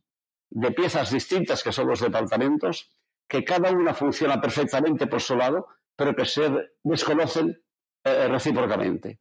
de 0.50 0.70
piezas 0.70 1.10
distintas 1.10 1.62
que 1.62 1.72
son 1.72 1.88
los 1.88 2.00
departamentos, 2.00 2.90
que 3.26 3.42
cada 3.42 3.70
una 3.72 3.94
funciona 3.94 4.38
perfectamente 4.38 5.06
por 5.06 5.22
su 5.22 5.34
lado, 5.34 5.68
pero 5.96 6.14
que 6.14 6.26
se 6.26 6.50
desconocen 6.82 7.62
eh, 8.04 8.28
recíprocamente. 8.28 9.18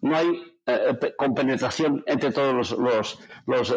No 0.00 0.16
hay 0.16 0.28
eh, 0.64 1.14
compenetración 1.18 2.02
entre 2.06 2.32
todos 2.32 2.70
los, 2.72 3.18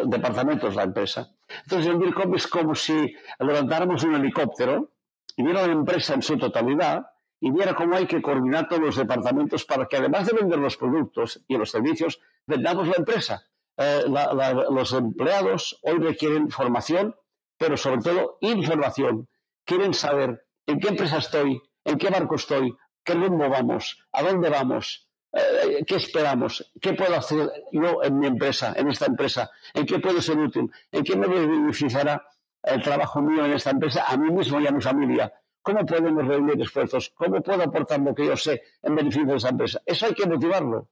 departamentos 0.08 0.70
de 0.70 0.76
la 0.76 0.84
empresa. 0.84 1.34
Entonces, 1.64 1.92
el 1.92 1.98
DIRCOM 1.98 2.34
es 2.34 2.46
como 2.46 2.74
si 2.74 3.14
levantáramos 3.40 4.04
un 4.04 4.14
helicóptero 4.14 4.92
y 5.36 5.42
viera 5.42 5.66
la 5.66 5.72
empresa 5.72 6.14
en 6.14 6.22
su 6.22 6.38
totalidad 6.38 7.10
y 7.40 7.50
viera 7.50 7.74
cómo 7.74 7.94
hay 7.94 8.06
que 8.06 8.22
coordinar 8.22 8.68
todos 8.68 8.82
los 8.82 8.96
departamentos 8.96 9.66
para 9.66 9.86
que, 9.86 9.98
además 9.98 10.26
de 10.26 10.38
vender 10.40 10.58
los 10.58 10.78
productos 10.78 11.44
y 11.46 11.58
los 11.58 11.70
servicios, 11.70 12.20
vendamos 12.46 12.88
la 12.88 12.96
empresa. 12.96 13.46
Eh, 13.76 14.04
los 14.06 14.92
empleados 14.92 15.78
hoy 15.82 15.98
requieren 15.98 16.50
formación, 16.50 17.14
pero 17.58 17.76
sobre 17.76 18.02
todo 18.02 18.38
información. 18.40 19.28
Quieren 19.64 19.94
saber 19.94 20.46
en 20.66 20.78
qué 20.78 20.88
empresa 20.88 21.18
estoy, 21.18 21.60
en 21.84 21.98
qué 21.98 22.10
barco 22.10 22.36
estoy, 22.36 22.76
qué 23.02 23.14
rumbo 23.14 23.48
vamos, 23.48 24.06
a 24.12 24.22
dónde 24.22 24.50
vamos, 24.50 25.08
eh, 25.32 25.84
qué 25.86 25.96
esperamos, 25.96 26.70
qué 26.80 26.92
puedo 26.92 27.14
hacer 27.16 27.50
yo 27.72 28.02
en 28.02 28.18
mi 28.18 28.26
empresa, 28.26 28.74
en 28.76 28.88
esta 28.88 29.06
empresa, 29.06 29.50
en 29.72 29.86
qué 29.86 29.98
puedo 29.98 30.20
ser 30.20 30.38
útil, 30.38 30.70
en 30.92 31.02
qué 31.02 31.16
me 31.16 31.26
beneficiará 31.26 32.26
el 32.62 32.82
trabajo 32.82 33.20
mío 33.20 33.44
en 33.44 33.52
esta 33.52 33.70
empresa, 33.70 34.04
a 34.06 34.16
mí 34.16 34.30
mismo 34.30 34.60
y 34.60 34.66
a 34.66 34.72
mi 34.72 34.80
familia. 34.80 35.32
¿Cómo 35.62 35.84
podemos 35.84 36.26
reunir 36.26 36.60
esfuerzos? 36.60 37.10
¿Cómo 37.16 37.42
puedo 37.42 37.62
aportar 37.62 38.00
lo 38.00 38.14
que 38.14 38.26
yo 38.26 38.36
sé 38.36 38.62
en 38.82 38.94
beneficio 38.94 39.26
de 39.26 39.36
esa 39.36 39.48
empresa? 39.48 39.80
Eso 39.86 40.06
hay 40.06 40.14
que 40.14 40.26
motivarlo 40.26 40.88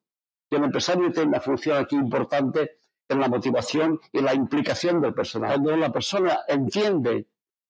el 0.57 0.65
empresario 0.65 1.11
tiene 1.11 1.29
una 1.29 1.41
función 1.41 1.79
aquí 1.79 1.97
importante 1.97 2.79
en 3.09 3.21
la 3.21 3.29
motivación 3.29 4.01
y 4.13 4.21
la 4.21 4.35
implicación 4.35 5.01
del 5.01 5.15
personal. 5.15 5.51
Cuando 5.51 5.77
la 5.77 5.93
persona 5.93 6.41
entiende, 6.49 7.27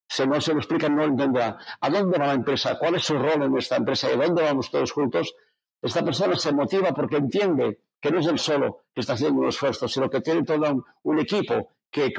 si 0.09 0.27
no 0.27 0.41
se 0.41 0.53
lo 0.53 0.59
explica, 0.59 0.89
no 0.89 1.05
entenderá. 1.05 1.59
A 1.81 1.91
dónde 1.91 2.19
va 2.19 2.27
la 2.27 2.35
empresa, 2.35 2.79
cuál 2.79 2.97
es 2.97 3.05
su 3.05 3.19
rol 3.19 3.43
en 3.43 3.57
esta 3.57 3.77
empresa 3.77 4.13
y 4.13 4.17
dónde 4.17 4.43
vamos 4.43 4.71
todos 4.71 4.93
juntos, 4.93 5.35
esta 5.81 6.05
persona 6.05 6.37
se 6.37 6.53
motiva 6.53 6.93
porque 6.93 7.17
entiende 7.17 7.81
que 8.01 8.11
no 8.11 8.21
es 8.21 8.27
él 8.27 8.39
solo 8.39 8.85
que 8.95 9.01
está 9.01 9.15
haciendo 9.15 9.41
un 9.41 9.49
esfuerzo, 9.49 9.89
sino 9.89 10.09
que 10.09 10.21
tiene 10.21 10.45
todo 10.45 10.85
un, 11.03 11.19
equipo 11.19 11.71
que 11.91 12.13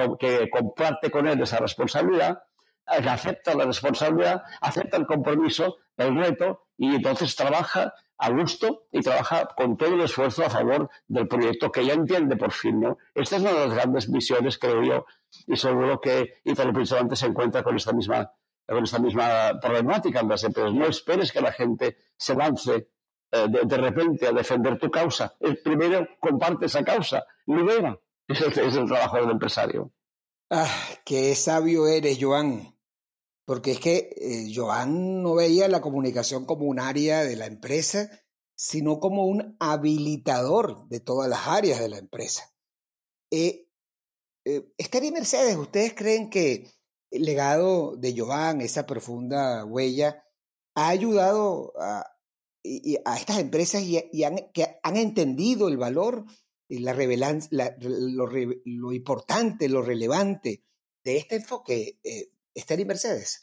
comparte 0.49 1.10
con 1.10 1.28
él 1.28 1.41
esa 1.41 1.58
responsabilidad 1.58 2.43
acepta 2.86 3.56
la 3.56 3.65
responsabilidad, 3.65 4.43
acepta 4.62 4.98
el 4.98 5.06
compromiso, 5.06 5.78
el 5.98 6.15
reto 6.15 6.67
y 6.78 6.96
entonces 6.96 7.36
trabaja 7.36 7.93
a 8.17 8.30
gusto 8.30 8.88
y 8.91 9.02
trabaja 9.02 9.48
con 9.56 9.76
todo 9.78 9.96
el 9.96 10.02
esfuerzo 10.02 10.46
a 10.46 10.50
favor 10.50 10.89
del 11.08 11.28
proyecto 11.28 11.72
que 11.72 11.86
ya 11.86 11.93
entiende 11.93 12.36
por 12.36 12.52
fin. 12.52 12.80
¿no? 12.80 12.98
Esta 13.13 13.36
es 13.38 13.41
una 13.41 13.52
de 13.52 13.67
las 13.67 13.76
grandes 13.76 14.10
misiones, 14.10 14.58
creo 14.58 14.84
yo, 14.84 15.06
y 15.48 15.56
seguro 15.56 16.00
que 16.00 16.36
Italo 16.43 16.74
Pinsolante 16.74 17.15
se 17.15 17.28
encuentra 17.28 17.63
con 17.63 17.76
esta 17.76 17.93
misma 17.93 18.32
con 18.65 18.84
esta 18.84 19.00
misma 19.00 19.60
problemática 19.60 20.22
en 20.22 20.30
las 20.30 20.43
empresas. 20.43 20.74
No 20.74 20.86
esperes 20.86 21.34
que 21.34 21.41
la 21.41 21.52
gente 21.52 21.98
se 22.15 22.34
lance 22.34 22.88
eh, 23.32 23.48
de, 23.50 23.78
repente 23.78 24.28
a 24.28 24.32
defender 24.32 24.78
tu 24.80 24.89
causa. 24.89 25.36
El 25.39 25.62
primero 25.62 26.08
comparte 26.19 26.67
esa 26.67 26.84
causa, 26.84 27.26
libera. 27.48 28.00
Ese 28.28 28.48
es 28.48 28.76
el 28.76 28.86
trabajo 28.86 29.17
del 29.17 29.32
empresario. 29.32 29.91
Ah, 30.50 30.72
qué 31.04 31.36
sabio 31.36 31.88
eres, 31.88 32.17
Joan. 32.22 32.73
Porque 33.46 33.72
es 33.72 33.80
que 33.80 34.10
eh, 34.16 34.52
Joan 34.54 35.22
no 35.22 35.36
veía 35.36 35.68
la 35.68 35.82
comunicación 35.82 36.46
como 36.46 36.66
un 36.66 36.80
área 36.80 37.24
de 37.24 37.36
la 37.36 37.46
empresa, 37.46 38.10
sino 38.56 39.00
como 39.00 39.26
un 39.26 39.58
habilitador 39.60 40.88
de 40.88 41.00
todas 41.00 41.30
las 41.30 41.48
áreas 41.48 41.80
de 41.80 41.90
la 41.90 41.98
empresa. 41.98 42.54
Eh, 43.32 43.68
eh, 44.46 44.72
Esther 44.78 45.04
y 45.04 45.12
Mercedes, 45.12 45.58
¿ustedes 45.58 45.94
creen 45.94 46.30
que 46.30 46.70
el 47.12 47.24
legado 47.24 47.96
de 47.98 48.18
Joan, 48.18 48.62
esa 48.62 48.86
profunda 48.86 49.66
huella, 49.66 50.24
ha 50.76 50.90
ayudado 50.90 51.74
a, 51.80 52.06
estas 52.64 53.40
empresas 53.40 53.84
y, 53.84 54.02
que 54.54 54.80
han 54.82 54.96
entendido 54.98 55.68
el 55.68 55.78
valor 55.78 56.26
la, 56.80 56.94
la 57.52 57.76
lo, 57.80 58.28
lo, 58.66 58.94
importante, 58.94 59.70
lo 59.70 59.82
relevante 59.82 60.64
de 61.04 61.18
este 61.18 61.36
enfoque, 61.36 62.00
eh, 62.04 62.32
Esther 62.54 62.80
y 62.80 62.86
Mercedes? 62.86 63.42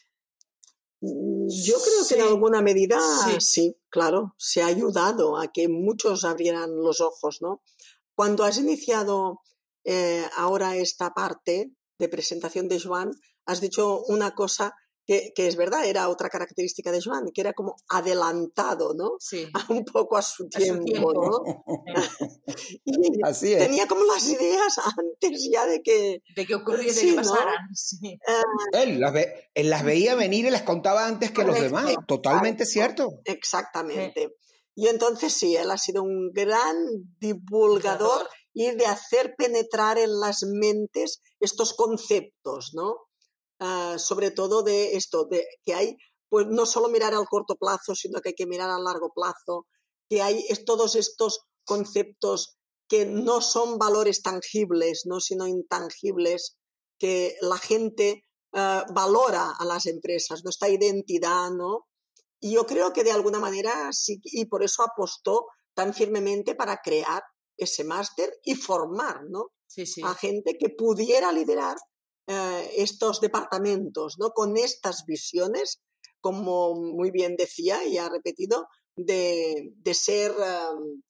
Mm, 1.00 1.48
yo 1.48 1.74
creo 1.80 2.06
que 2.08 2.14
en 2.14 2.22
alguna 2.22 2.62
medida 2.62 2.98
sí. 3.40 3.76
claro, 3.88 4.34
se 4.38 4.62
ha 4.62 4.66
ayudado 4.66 5.38
a 5.38 5.52
que 5.52 5.68
muchos 5.68 6.24
abrieran 6.24 6.76
los 6.76 7.00
ojos, 7.00 7.38
¿no? 7.40 7.62
Cuando 8.14 8.44
has 8.44 8.58
iniciado 8.58 9.40
eh, 9.84 10.26
ahora 10.36 10.76
esta 10.76 11.14
parte 11.14 11.72
de 11.98 12.08
presentación 12.08 12.68
de 12.68 12.80
Joan, 12.80 13.12
has 13.46 13.60
dicho 13.60 14.02
una 14.04 14.34
cosa 14.34 14.74
que, 15.34 15.48
es 15.48 15.56
verdad, 15.56 15.84
era 15.86 16.08
otra 16.08 16.28
característica 16.28 16.92
de 16.92 17.00
Joan, 17.02 17.30
que 17.34 17.40
era 17.40 17.52
como 17.52 17.74
adelantado, 17.88 18.94
¿no? 18.94 19.16
Sí. 19.18 19.48
un 19.68 19.84
poco 19.84 20.16
a 20.16 20.22
su 20.22 20.48
tiempo, 20.48 21.12
¿no? 21.12 21.64
y 22.84 23.20
Así 23.24 23.56
tenía 23.56 23.86
como 23.88 24.04
las 24.04 24.28
ideas 24.28 24.78
antes 24.78 25.48
ya 25.50 25.66
de 25.66 25.82
que... 25.82 26.22
De 26.36 26.46
que 26.46 26.54
ocurriera, 26.54 26.92
de 26.94 27.00
que 27.00 27.14
pasaran. 27.14 27.74
Sí. 27.74 28.18
Ah, 28.26 28.42
él, 29.54 29.68
las 29.68 29.84
veía 29.84 30.14
venir 30.14 30.46
y 30.46 30.50
las 30.50 30.62
contaba 30.62 31.06
antes 31.06 31.32
que 31.32 31.44
los 31.44 31.60
demás, 31.60 31.92
totalmente 32.06 32.64
cierto. 32.64 33.20
Exactamente. 33.24 34.36
Y 34.76 34.86
entonces 34.86 35.32
sí, 35.32 35.56
él 35.56 35.70
ha 35.70 35.78
sido 35.78 36.04
un 36.04 36.30
gran 36.32 36.76
divulgador 37.18 38.28
y 38.52 38.70
de 38.70 38.86
hacer 38.86 39.34
penetrar 39.36 39.98
en 39.98 40.20
las 40.20 40.42
mentes 40.44 41.20
estos 41.40 41.74
conceptos, 41.74 42.70
¿no? 42.74 43.09
Ah, 43.60 43.96
sobre 43.98 44.30
todo 44.30 44.62
de 44.62 44.96
esto, 44.96 45.26
de 45.26 45.46
que 45.62 45.74
hay, 45.74 45.96
pues 46.30 46.46
no 46.46 46.64
solo 46.64 46.88
mirar 46.88 47.12
al 47.12 47.26
corto 47.26 47.56
plazo, 47.56 47.94
sino 47.94 48.20
que 48.20 48.30
hay 48.30 48.34
que 48.34 48.46
mirar 48.46 48.70
a 48.70 48.78
largo 48.78 49.12
plazo, 49.14 49.66
que 50.08 50.22
hay 50.22 50.46
todos 50.64 50.96
estos 50.96 51.40
conceptos 51.66 52.56
que 52.88 53.04
no 53.04 53.42
son 53.42 53.78
valores 53.78 54.22
tangibles, 54.22 55.02
¿no? 55.04 55.20
sino 55.20 55.46
intangibles, 55.46 56.56
que 56.98 57.36
la 57.42 57.58
gente 57.58 58.24
ah, 58.54 58.86
valora 58.94 59.52
a 59.58 59.64
las 59.66 59.84
empresas, 59.84 60.42
nuestra 60.42 60.70
identidad, 60.70 61.50
¿no? 61.50 61.86
Y 62.40 62.54
yo 62.54 62.64
creo 62.64 62.94
que 62.94 63.04
de 63.04 63.12
alguna 63.12 63.38
manera 63.38 63.92
sí, 63.92 64.20
y 64.24 64.46
por 64.46 64.62
eso 64.64 64.82
apostó 64.82 65.48
tan 65.74 65.92
firmemente 65.92 66.54
para 66.54 66.80
crear 66.82 67.22
ese 67.58 67.84
máster 67.84 68.32
y 68.42 68.54
formar, 68.54 69.24
¿no? 69.28 69.52
A 70.02 70.14
gente 70.14 70.56
que 70.58 70.70
pudiera 70.70 71.30
liderar 71.30 71.76
eh, 72.32 72.70
estos 72.76 73.20
departamentos, 73.20 74.16
¿no? 74.20 74.30
Con 74.30 74.56
estas 74.56 75.04
visiones, 75.04 75.80
como 76.20 76.76
muy 76.76 77.10
bien 77.10 77.34
decía 77.34 77.84
y 77.84 77.98
ha 77.98 78.08
repetido, 78.08 78.68
de, 78.94 79.72
ser 79.92 80.30
em, 80.30 81.02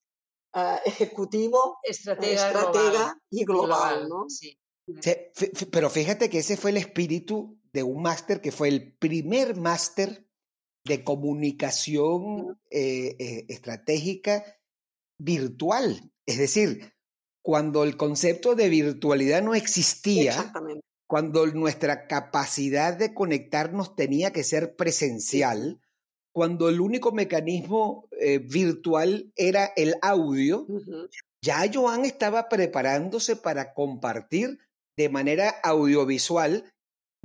eh, 0.54 0.78
ejecutivo, 0.87 1.76
estratega, 1.83 3.20
y 3.28 3.44
global, 3.44 4.09
¿no? 4.09 4.26
pero 5.70 5.90
fíjate 5.90 6.30
que 6.30 6.38
ese 6.38 6.56
fue 6.56 6.70
el 6.70 6.78
espíritu 6.78 7.61
de 7.70 7.83
un 7.83 8.00
máster 8.00 8.40
que 8.40 8.50
fue 8.50 8.68
el 8.68 8.96
primer 8.96 9.56
máster 9.56 10.26
de 10.87 11.04
comunicación 11.04 12.59
eh, 12.70 13.44
estratégica 13.48 14.42
virtual. 15.18 16.11
Es 16.24 16.38
decir, 16.38 16.94
cuando 17.42 17.85
el 17.85 17.98
concepto 17.98 18.54
de 18.54 18.70
virtualidad 18.70 19.42
no 19.42 19.54
existía, 19.54 20.50
cuando 21.10 21.44
nuestra 21.48 22.06
capacidad 22.06 22.96
de 22.96 23.12
conectarnos 23.12 23.96
tenía 23.96 24.32
que 24.32 24.44
ser 24.44 24.76
presencial, 24.76 25.80
cuando 26.32 26.68
el 26.68 26.80
único 26.80 27.10
mecanismo 27.10 28.08
eh, 28.12 28.38
virtual 28.38 29.32
era 29.34 29.72
el 29.74 29.96
audio, 30.02 30.68
ya 31.44 31.68
Joan 31.74 32.04
estaba 32.04 32.48
preparándose 32.48 33.34
para 33.34 33.74
compartir 33.74 34.60
de 34.96 35.08
manera 35.08 35.50
audiovisual, 35.64 36.72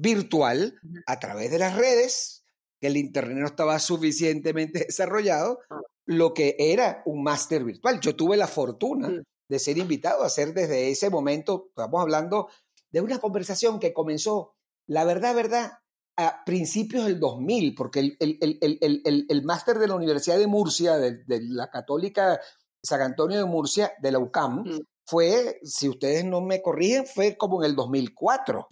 virtual, 0.01 0.79
a 1.05 1.19
través 1.19 1.51
de 1.51 1.59
las 1.59 1.77
redes, 1.77 2.43
que 2.81 2.87
el 2.87 2.97
Internet 2.97 3.37
no 3.37 3.45
estaba 3.45 3.77
suficientemente 3.77 4.79
desarrollado, 4.87 5.59
ah. 5.69 5.79
lo 6.07 6.33
que 6.33 6.55
era 6.57 7.03
un 7.05 7.21
máster 7.21 7.63
virtual. 7.63 7.99
Yo 7.99 8.15
tuve 8.15 8.35
la 8.35 8.47
fortuna 8.47 9.21
de 9.47 9.59
ser 9.59 9.77
invitado 9.77 10.23
a 10.23 10.25
hacer 10.25 10.55
desde 10.55 10.89
ese 10.89 11.11
momento, 11.11 11.67
estamos 11.69 12.01
hablando 12.01 12.49
de 12.95 13.01
una 13.01 13.19
conversación 13.19 13.77
que 13.77 13.91
comenzó, 13.91 14.55
la 14.88 15.03
verdad, 15.03 15.36
verdad, 15.36 15.79
a 16.15 16.45
principios 16.45 17.03
del 17.03 17.19
2000, 17.19 17.75
porque 17.75 17.99
el, 17.99 18.17
el, 18.21 19.25
el, 19.27 19.43
máster 19.43 19.79
de 19.79 19.89
la 19.89 19.95
Universidad 19.95 20.38
de 20.38 20.47
Murcia, 20.47 20.95
de, 20.95 21.21
la 21.27 21.69
Católica 21.69 22.39
San 22.81 23.01
Antonio 23.01 23.38
de 23.38 23.43
Murcia, 23.43 23.91
de 24.01 24.13
la 24.13 24.19
UCAM, 24.19 24.62
mm. 24.62 24.79
fue, 25.05 25.60
si 25.63 25.89
ustedes 25.89 26.23
no 26.23 26.39
me 26.39 26.62
corrigen, 26.62 27.05
fue 27.05 27.36
como 27.36 27.62
en 27.62 27.71
el 27.71 27.75
2004. 27.75 28.67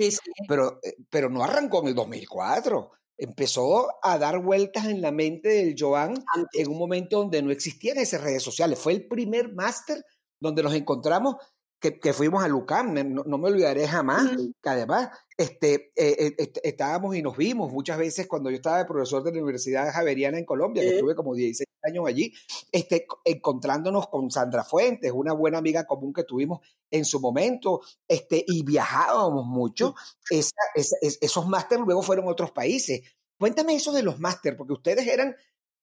Pero, 0.48 0.80
eh, 0.82 0.96
pero 1.10 1.30
no 1.30 1.44
arrancó 1.44 1.82
en 1.82 1.90
el 1.90 1.96
2004. 1.96 2.92
Empezó 3.18 3.90
a 4.02 4.18
dar 4.18 4.42
vueltas 4.42 4.86
en 4.86 5.02
la 5.02 5.12
mente 5.12 5.50
del 5.50 5.76
Joan 5.78 6.14
en 6.54 6.68
un 6.70 6.78
momento 6.78 7.18
donde 7.18 7.42
no 7.42 7.52
existían 7.52 7.98
esas 7.98 8.22
redes 8.22 8.42
sociales. 8.42 8.80
Fue 8.80 8.94
el 8.94 9.06
primer 9.06 9.54
máster 9.54 10.02
donde 10.40 10.64
nos 10.64 10.74
encontramos 10.74 11.36
que, 11.92 12.14
fuimos 12.14 12.44
a 12.44 12.48
Lucam, 12.48 12.94
no, 12.94 13.38
me 13.38 13.50
olvidaré 13.50 13.88
jamás, 13.88 14.32
que 14.62 14.70
además 14.70 15.10
este, 15.38 15.92
eh, 15.96 16.34
eh, 16.38 16.54
estábamos 16.64 17.16
y 17.16 17.22
nos 17.22 17.36
vimos 17.36 17.74
muchas 17.74 17.98
veces 17.98 18.28
cuando 18.28 18.50
yo 18.50 18.56
estaba 18.56 18.78
de 18.78 18.86
profesor 18.86 19.22
de 19.24 19.32
la 19.32 19.42
Universidad 19.42 19.92
Javeriana 19.92 20.38
en 20.38 20.46
Colombia, 20.46 20.82
que 20.82 20.96
estuve 20.96 21.14
como 21.16 21.36
16 21.36 21.68
años 21.84 22.08
allí, 22.08 22.34
este, 22.72 23.06
encontrándonos 23.26 24.08
con 24.08 24.32
Sandra 24.32 24.64
Fuentes, 24.64 25.12
una 25.12 25.34
buena 25.34 25.58
amiga 25.58 25.86
común 25.86 26.14
que 26.14 26.24
tuvimos 26.24 26.62
en 26.90 27.04
su 27.04 27.20
momento, 27.20 27.82
este, 28.08 28.44
y 28.48 28.64
viajábamos 28.64 29.46
mucho. 29.46 29.94
esos 30.30 31.48
máster 31.48 31.80
luego 31.82 32.02
fueron 32.02 32.28
a 32.28 32.32
otros 32.32 32.52
países. 32.52 33.02
Cuéntame 33.38 33.76
eso 33.76 33.92
de 33.92 34.04
los 34.04 34.20
máster, 34.20 34.56
porque 34.56 34.74
ustedes 34.74 35.06
eran 35.06 35.36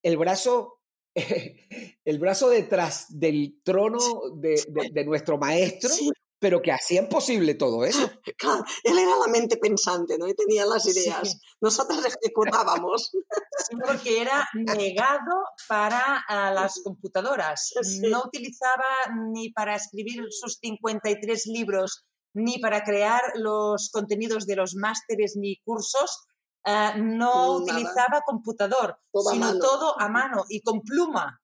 el 0.03 0.17
brazo 0.17 0.80
el 2.05 2.19
brazo 2.19 2.49
detrás 2.49 3.07
del 3.09 3.61
trono 3.65 3.99
de, 4.37 5.05
nuestro 5.05 5.39
maestro, 5.39 5.91
pero 6.39 6.63
que 6.63 6.73
hacían 6.73 7.09
posible 7.09 7.55
todo 7.55 7.85
eso. 7.85 8.11
Claro, 8.37 8.65
él 8.85 8.99
era 8.99 9.17
la 9.19 9.31
mente 9.31 9.57
pensante, 9.59 10.17
¿no? 10.17 10.27
Y 10.27 10.35
tenía 10.35 10.65
las 10.65 10.87
ideas. 10.87 11.39
Nosotros 11.61 12.05
ejecutábamos. 12.05 13.11
porque 13.87 14.21
era 14.21 14.49
negado 14.55 15.45
para 15.69 16.25
las 16.53 16.81
computadoras. 16.83 17.73
No 18.01 18.23
utilizaba 18.25 18.85
ni 19.33 19.53
para 19.53 19.77
escribir 19.77 20.25
sus 20.31 20.59
53 20.61 21.47
libros, 21.47 22.05
ni 22.35 22.59
para 22.59 22.83
crear 22.85 23.21
los 23.35 23.91
contenidos 23.93 24.47
de 24.47 24.57
los 24.57 24.75
másteres 24.75 25.37
ni 25.37 25.57
cursos, 25.65 26.27
Ah, 26.65 26.95
no 26.97 27.57
utilizaba 27.57 28.21
computador, 28.25 28.99
sino 29.31 29.59
todo 29.59 29.99
a 29.99 30.09
mano 30.09 30.45
y 30.49 30.61
con 30.61 30.83
pluma, 30.83 31.41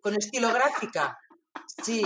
con 0.00 0.14
estilográfica. 0.14 1.18
Sí, 1.84 2.04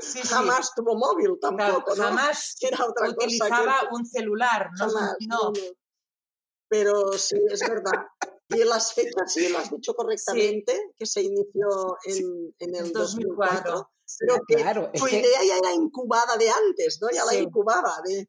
sí, 0.00 0.20
jamás 0.24 0.74
tuvo 0.74 0.96
móvil 0.96 1.38
tampoco. 1.40 1.94
Jamás 1.94 2.56
utilizaba 3.08 3.88
un 3.90 4.04
celular, 4.04 4.70
no, 5.28 5.52
Pero 6.68 7.12
sí, 7.12 7.36
es 7.50 7.60
verdad. 7.60 8.06
Y 8.48 8.64
las 8.64 8.94
fechas 8.94 9.32
sí, 9.32 9.48
lo 9.48 9.58
has 9.58 9.70
dicho 9.70 9.94
correctamente, 9.94 10.92
que 10.96 11.06
se 11.06 11.22
inició 11.22 11.96
en, 12.04 12.54
en 12.58 12.74
el 12.74 12.92
2004. 12.92 13.90
Pero 14.18 14.38
que 14.46 14.98
su 14.98 15.08
idea 15.08 15.44
ya 15.46 15.56
era 15.58 15.72
incubada 15.72 16.36
de 16.36 16.50
antes, 16.50 16.98
¿no? 17.00 17.08
Ya 17.10 17.24
la 17.24 17.34
incubaba 17.34 18.00
de 18.04 18.28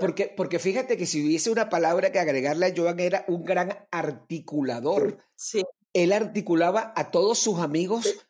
porque, 0.00 0.32
porque 0.36 0.58
fíjate 0.58 0.96
que 0.96 1.06
si 1.06 1.24
hubiese 1.24 1.50
una 1.50 1.68
palabra 1.68 2.12
que 2.12 2.18
agregarle 2.18 2.66
a 2.66 2.74
Joan 2.76 3.00
era 3.00 3.24
un 3.28 3.44
gran 3.44 3.76
articulador. 3.90 5.18
Sí. 5.34 5.64
Él 5.92 6.12
articulaba 6.12 6.92
a 6.94 7.10
todos 7.10 7.38
sus 7.38 7.58
amigos 7.58 8.26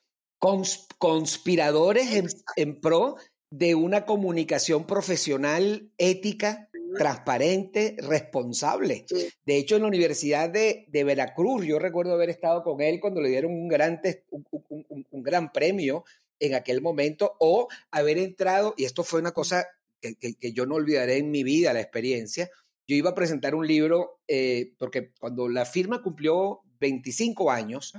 conspiradores 0.99 2.13
en, 2.13 2.29
en 2.57 2.81
pro 2.81 3.17
de 3.51 3.75
una 3.75 4.05
comunicación 4.05 4.87
profesional 4.87 5.91
ética, 5.97 6.69
transparente, 6.97 7.97
responsable. 7.99 9.05
De 9.45 9.57
hecho, 9.57 9.77
en 9.77 9.83
la 9.83 9.89
Universidad 9.89 10.51
de, 10.51 10.87
Veracruz, 10.93 11.65
yo 11.65 11.79
recuerdo 11.79 12.15
haber 12.15 12.31
estado 12.31 12.63
con 12.63 12.81
él 12.81 13.01
cuando 13.01 13.21
le 13.21 13.31
dieron 13.31 13.53
un 13.53 13.69
gran, 13.69 14.01
un, 14.31 15.23
gran 15.23 15.53
premio 15.53 16.05
en 16.41 16.55
aquel 16.55 16.81
momento, 16.81 17.37
o 17.41 17.69
haber 17.91 18.19
entrado, 18.19 18.75
y 18.77 18.85
esto 18.85 19.03
fue 19.03 19.21
una 19.21 19.33
cosa 19.33 19.67
que, 20.01 20.53
yo 20.53 20.67
no 20.67 20.77
olvidaré 20.77 21.19
en 21.19 21.31
mi 21.31 21.43
vida, 21.43 21.73
la 21.73 21.81
experiencia, 21.81 22.51
yo 22.87 22.97
iba 22.97 23.11
a 23.11 23.15
presentar 23.15 23.55
un 23.55 23.67
libro, 23.67 24.21
eh, 24.27 24.73
porque 24.79 25.13
cuando 25.19 25.49
la 25.49 25.65
firma 25.65 26.03
cumplió 26.03 26.61
25 26.81 27.51
años, 27.51 27.93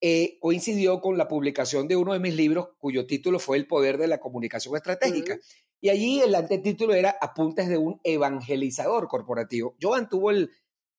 eh, 0.00 0.36
coincidió 0.40 1.00
con 1.00 1.16
la 1.16 1.26
publicación 1.26 1.88
de 1.88 1.96
uno 1.96 2.12
de 2.12 2.20
mis 2.20 2.34
libros, 2.34 2.68
cuyo 2.78 3.06
título 3.06 3.38
fue 3.38 3.56
El 3.56 3.66
poder 3.66 3.96
de 3.96 4.08
la 4.08 4.20
comunicación 4.20 4.76
estratégica. 4.76 5.38
Y 5.80 5.88
allí 5.88 6.20
el 6.20 6.34
antetítulo 6.34 6.94
era 6.94 7.16
Apuntes 7.20 7.68
de 7.68 7.78
un 7.78 8.00
evangelizador 8.04 9.08
corporativo. 9.08 9.76
Joan 9.80 10.08
tuvo 10.08 10.30
el, 10.30 10.50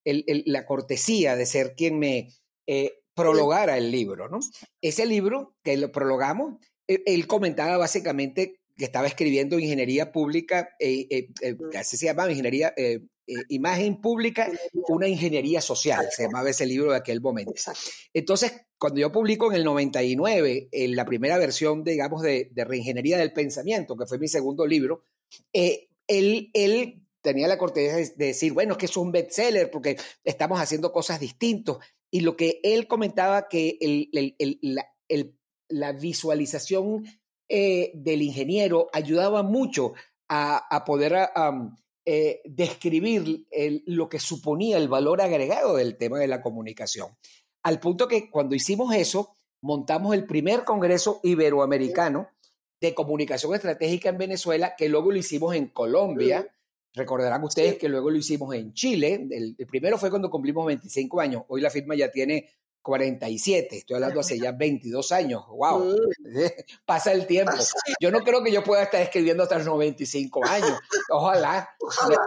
la 0.04 0.66
cortesía 0.66 1.36
de 1.36 1.46
ser 1.46 1.76
quien 1.76 2.00
me 2.00 2.30
eh, 2.66 3.04
prologara 3.14 3.78
el 3.78 3.92
libro, 3.92 4.30
¿no? 4.30 4.40
Ese 4.82 5.06
libro 5.06 5.56
que 5.64 5.78
lo 5.78 5.92
prologamos, 5.92 6.56
e, 6.88 7.04
él 7.06 7.28
comentaba 7.28 7.78
básicamente 7.78 8.62
que 8.78 8.86
estaba 8.86 9.08
escribiendo 9.08 9.60
ingeniería 9.60 10.12
pública, 10.12 10.70
eh, 10.80 11.08
eh, 11.10 11.30
eh 11.42 11.84
se 11.84 12.06
llamaba 12.06 12.30
ingeniería, 12.30 12.74
eh, 12.78 13.02
imagen 13.50 14.00
pública, 14.00 14.50
una 14.88 15.08
ingeniería 15.08 15.60
social, 15.60 16.08
se 16.12 16.24
llamaba 16.24 16.50
ese 16.50 16.66
libro 16.66 16.92
de 16.92 16.98
aquel 16.98 17.20
momento. 17.20 17.54
Entonces, 18.14 18.54
cuando 18.78 19.02
yo 19.02 19.12
publico 19.12 19.52
en 19.52 19.58
el 19.58 19.64
99 19.64 20.70
en 20.72 20.96
la 20.96 21.06
primera 21.06 21.38
versión, 21.38 21.84
digamos, 21.84 22.22
de, 22.22 22.50
de 22.54 22.64
Reingeniería 22.64 23.18
del 23.18 23.34
Pensamiento, 23.34 23.98
que 23.98 24.06
fue 24.06 24.20
mi 24.20 24.28
segundo 24.28 24.66
libro, 24.66 25.04
él, 25.52 25.90
él 26.54 27.08
tenía 27.22 27.48
la 27.48 27.58
cortesía 27.58 27.96
de 27.96 28.26
decir, 28.28 28.54
bueno, 28.54 28.74
es 28.74 28.78
que 28.78 28.86
es 28.86 28.96
un 28.96 29.12
bestseller 29.12 29.70
porque 29.70 29.98
estamos 30.24 30.62
haciendo 30.62 30.94
cosas 30.94 31.20
distintas. 31.20 31.78
Y 32.10 32.22
lo 32.22 32.38
que 32.38 32.62
él 32.64 32.88
comentaba 32.88 33.50
que 33.50 33.78
el, 33.82 34.10
el, 34.14 34.60
la, 34.62 34.86
la, 35.68 35.92
visualización 35.92 37.04
eh, 37.50 37.92
del 37.94 38.22
ingeniero 38.22 38.90
ayudaba 38.92 39.44
mucho 39.44 39.94
a, 40.30 40.84
poder 40.86 41.30
eh, 42.06 42.42
describir 42.46 43.48
lo 43.86 44.10
que 44.10 44.20
suponía 44.20 44.78
el 44.78 44.90
valor 44.90 45.22
agregado 45.22 45.76
del 45.76 45.98
tema 45.98 46.20
de 46.20 46.28
la 46.28 46.42
comunicación. 46.42 47.16
Al 47.64 47.80
punto 47.80 48.08
que 48.08 48.30
cuando 48.30 48.56
hicimos 48.56 48.94
eso, 48.94 49.32
montamos 49.62 50.14
el 50.14 50.26
primer 50.26 50.64
Congreso 50.64 51.20
Iberoamericano 51.24 52.30
de 52.80 52.94
Comunicación 52.94 53.56
Estratégica 53.56 54.10
en 54.10 54.18
Venezuela, 54.18 54.76
que 54.78 54.90
luego 54.90 55.12
lo 55.12 55.18
hicimos 55.18 55.56
en 55.56 55.68
Colombia. 55.68 56.48
Recordarán 56.94 57.44
ustedes 57.44 57.78
que 57.78 57.90
luego 57.90 58.10
lo 58.10 58.18
hicimos 58.18 58.54
en 58.56 58.74
Chile. 58.74 59.28
el, 59.32 59.56
primero 59.68 59.98
fue 59.98 60.10
cuando 60.10 60.30
cumplimos 60.30 60.66
25 60.66 61.20
años. 61.20 61.44
Hoy 61.48 61.62
la 61.62 61.70
firma 61.70 61.96
ya 61.96 62.12
tiene 62.12 62.50
47, 62.88 63.80
estoy 63.80 63.96
hablando 63.96 64.22
hace 64.22 64.40
ya 64.40 64.54
22 64.54 65.12
años, 65.12 65.44
wow, 65.50 65.94
pasa 66.86 67.12
el 67.12 67.28
tiempo. 67.28 67.52
Yo 68.00 68.12
no 68.12 68.22
creo 68.22 68.42
que 68.42 68.52
yo 68.52 68.64
pueda 68.64 68.84
estar 68.84 69.02
escribiendo 69.02 69.44
hasta 69.44 69.58
los 69.58 69.66
95 69.68 70.46
años, 70.48 70.80
ojalá. 71.10 71.70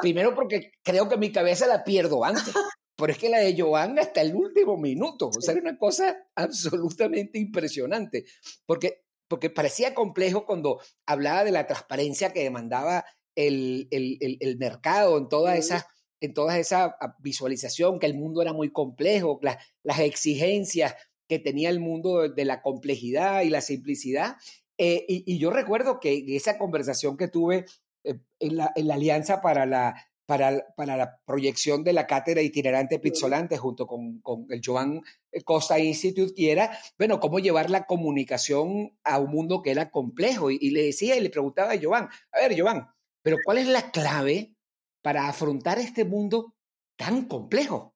Primero 0.03 0.35
porque 0.35 0.73
creo 0.83 1.09
que 1.09 1.17
mi 1.17 1.33
cabeza 1.33 1.67
la 1.67 1.83
pierdo 1.83 2.23
antes, 2.23 2.53
pero 2.95 3.11
es 3.11 3.19
que 3.19 3.31
la 3.31 3.39
de 3.39 3.59
Joan 3.59 3.99
hasta 3.99 4.21
el 4.21 4.35
último 4.35 4.77
minuto, 4.77 5.29
o 5.29 5.41
sea, 5.41 5.53
era 5.53 5.63
una 5.63 5.79
cosa 5.79 6.15
absolutamente 6.35 7.39
impresionante, 7.39 8.27
porque, 8.67 9.07
porque 9.29 9.49
parecía 9.49 9.95
complejo 9.95 10.45
cuando 10.45 10.79
hablaba 11.07 11.43
de 11.43 11.53
la 11.53 11.67
transparencia 11.67 12.35
que 12.35 12.43
demandaba 12.43 13.07
el, 13.35 13.89
el, 13.91 14.19
el, 14.41 14.59
mercado 14.59 15.17
en 15.17 15.31
todas 15.31 15.59
esas 15.59 15.87
en 16.21 16.35
toda 16.35 16.59
esa 16.59 16.97
ah, 17.01 17.17
visualización, 17.19 17.99
que 17.99 18.07
el 18.07 18.15
mundo 18.15 18.43
era 18.43 18.53
muy 18.53 18.71
complejo, 18.71 19.41
las 19.83 19.99
exigencias 20.01 20.95
que 21.29 21.39
tenía 21.39 21.71
el 21.71 21.81
mundo 21.81 22.29
de, 22.29 22.45
la 22.45 22.61
complejidad 22.61 23.43
y 23.43 23.51
la 23.51 23.61
simplicidad. 23.61 24.37
Eh, 24.79 25.05
y, 25.09 25.39
yo 25.39 25.51
recuerdo 25.51 26.01
que 26.01 26.25
esa 26.37 26.59
conversación 26.59 27.17
que 27.17 27.29
tuve 27.29 27.67
eh, 28.05 28.19
en, 28.41 28.57
la, 28.57 28.73
Alianza 28.77 29.41
para 29.41 29.65
la, 29.65 29.95
para, 30.27 30.67
para, 30.77 30.97
la 30.97 31.21
proyección 31.25 31.85
de 31.85 31.93
la 31.93 32.07
cátedra 32.07 32.43
itinerante 32.43 32.99
Pizzolante 32.99 33.59
junto 33.59 33.87
con, 33.87 34.21
con, 34.21 34.47
el 34.51 34.61
Joan 34.65 35.03
Costa 35.45 35.79
Institute, 35.79 36.33
y 36.37 36.49
era, 36.49 36.77
bueno, 36.99 37.21
cómo 37.21 37.39
llevar 37.39 37.71
la 37.71 37.87
comunicación 37.87 38.99
a 39.05 39.19
un 39.19 39.31
mundo 39.31 39.63
que 39.63 39.71
era 39.71 39.91
complejo. 39.91 40.51
Y, 40.51 40.59
y 40.61 40.71
le 40.71 40.83
decía 40.83 41.17
y 41.17 41.21
le 41.21 41.31
preguntaba 41.31 41.73
a 41.73 41.79
Joan, 41.81 42.09
a 42.33 42.41
ver, 42.41 42.61
Joan, 42.61 42.89
pero 43.23 43.37
¿cuál 43.45 43.59
es 43.59 43.69
la 43.69 43.91
clave 43.93 44.57
para 45.03 45.29
afrontar 45.29 45.79
este 45.79 46.05
mundo 46.05 46.55
tan 46.97 47.27
complejo. 47.27 47.95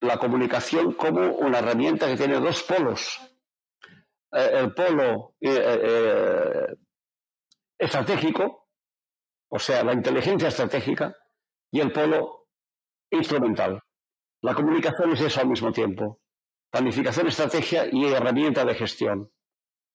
La 0.00 0.18
comunicación 0.18 0.94
como 0.94 1.34
una 1.36 1.58
herramienta 1.58 2.06
que 2.06 2.16
tiene 2.16 2.40
dos 2.40 2.62
polos. 2.62 3.20
Eh, 4.32 4.50
el 4.54 4.74
polo 4.74 5.34
eh, 5.40 5.80
eh, 5.82 6.76
estratégico, 7.78 8.68
o 9.50 9.58
sea, 9.58 9.82
la 9.82 9.92
inteligencia 9.92 10.48
estratégica, 10.48 11.14
y 11.70 11.80
el 11.80 11.92
polo 11.92 12.48
instrumental. 13.10 13.82
La 14.42 14.54
comunicación 14.54 15.12
es 15.12 15.20
eso 15.20 15.40
al 15.40 15.48
mismo 15.48 15.72
tiempo. 15.72 16.20
Planificación, 16.70 17.26
estrategia 17.26 17.86
y 17.90 18.06
herramienta 18.06 18.64
de 18.64 18.74
gestión. 18.74 19.32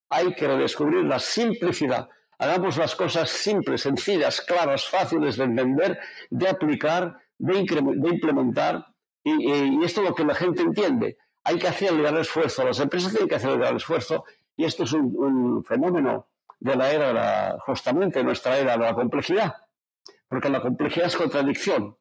Hay 0.09 0.33
que 0.33 0.47
redescubrir 0.47 1.05
la 1.05 1.19
simplicidad 1.19 2.09
Hagamos 2.43 2.75
las 2.75 2.93
cosas 2.93 3.29
simples, 3.29 3.83
sencillas, 3.83 4.41
claras, 4.41 4.85
fáciles 4.85 5.37
de 5.37 5.45
entender, 5.45 5.97
de 6.29 6.49
aplicar, 6.49 7.17
de, 7.37 7.59
implementar. 7.59 8.85
Y, 9.23 9.81
esto 9.85 10.01
es 10.01 10.09
lo 10.09 10.13
que 10.13 10.25
la 10.25 10.35
gente 10.35 10.61
entiende. 10.61 11.17
Hay 11.45 11.57
que 11.57 11.69
hacer 11.69 11.93
el 11.93 12.01
gran 12.01 12.17
esfuerzo, 12.17 12.65
las 12.65 12.81
empresas 12.81 13.11
tienen 13.11 13.29
que 13.29 13.35
hacer 13.35 13.51
el 13.51 13.59
gran 13.59 13.77
esfuerzo 13.77 14.25
y 14.57 14.65
esto 14.65 14.83
es 14.83 14.91
un, 14.91 15.63
fenómeno 15.63 16.27
de 16.59 16.75
la 16.75 16.91
era, 16.91 17.57
justamente 17.65 18.21
nuestra 18.25 18.57
era 18.57 18.73
de 18.73 18.83
la 18.83 18.93
complejidad, 18.93 19.53
porque 20.27 20.49
la 20.49 20.61
complejidad 20.61 21.07
es 21.07 21.15
contradicción. 21.15 21.95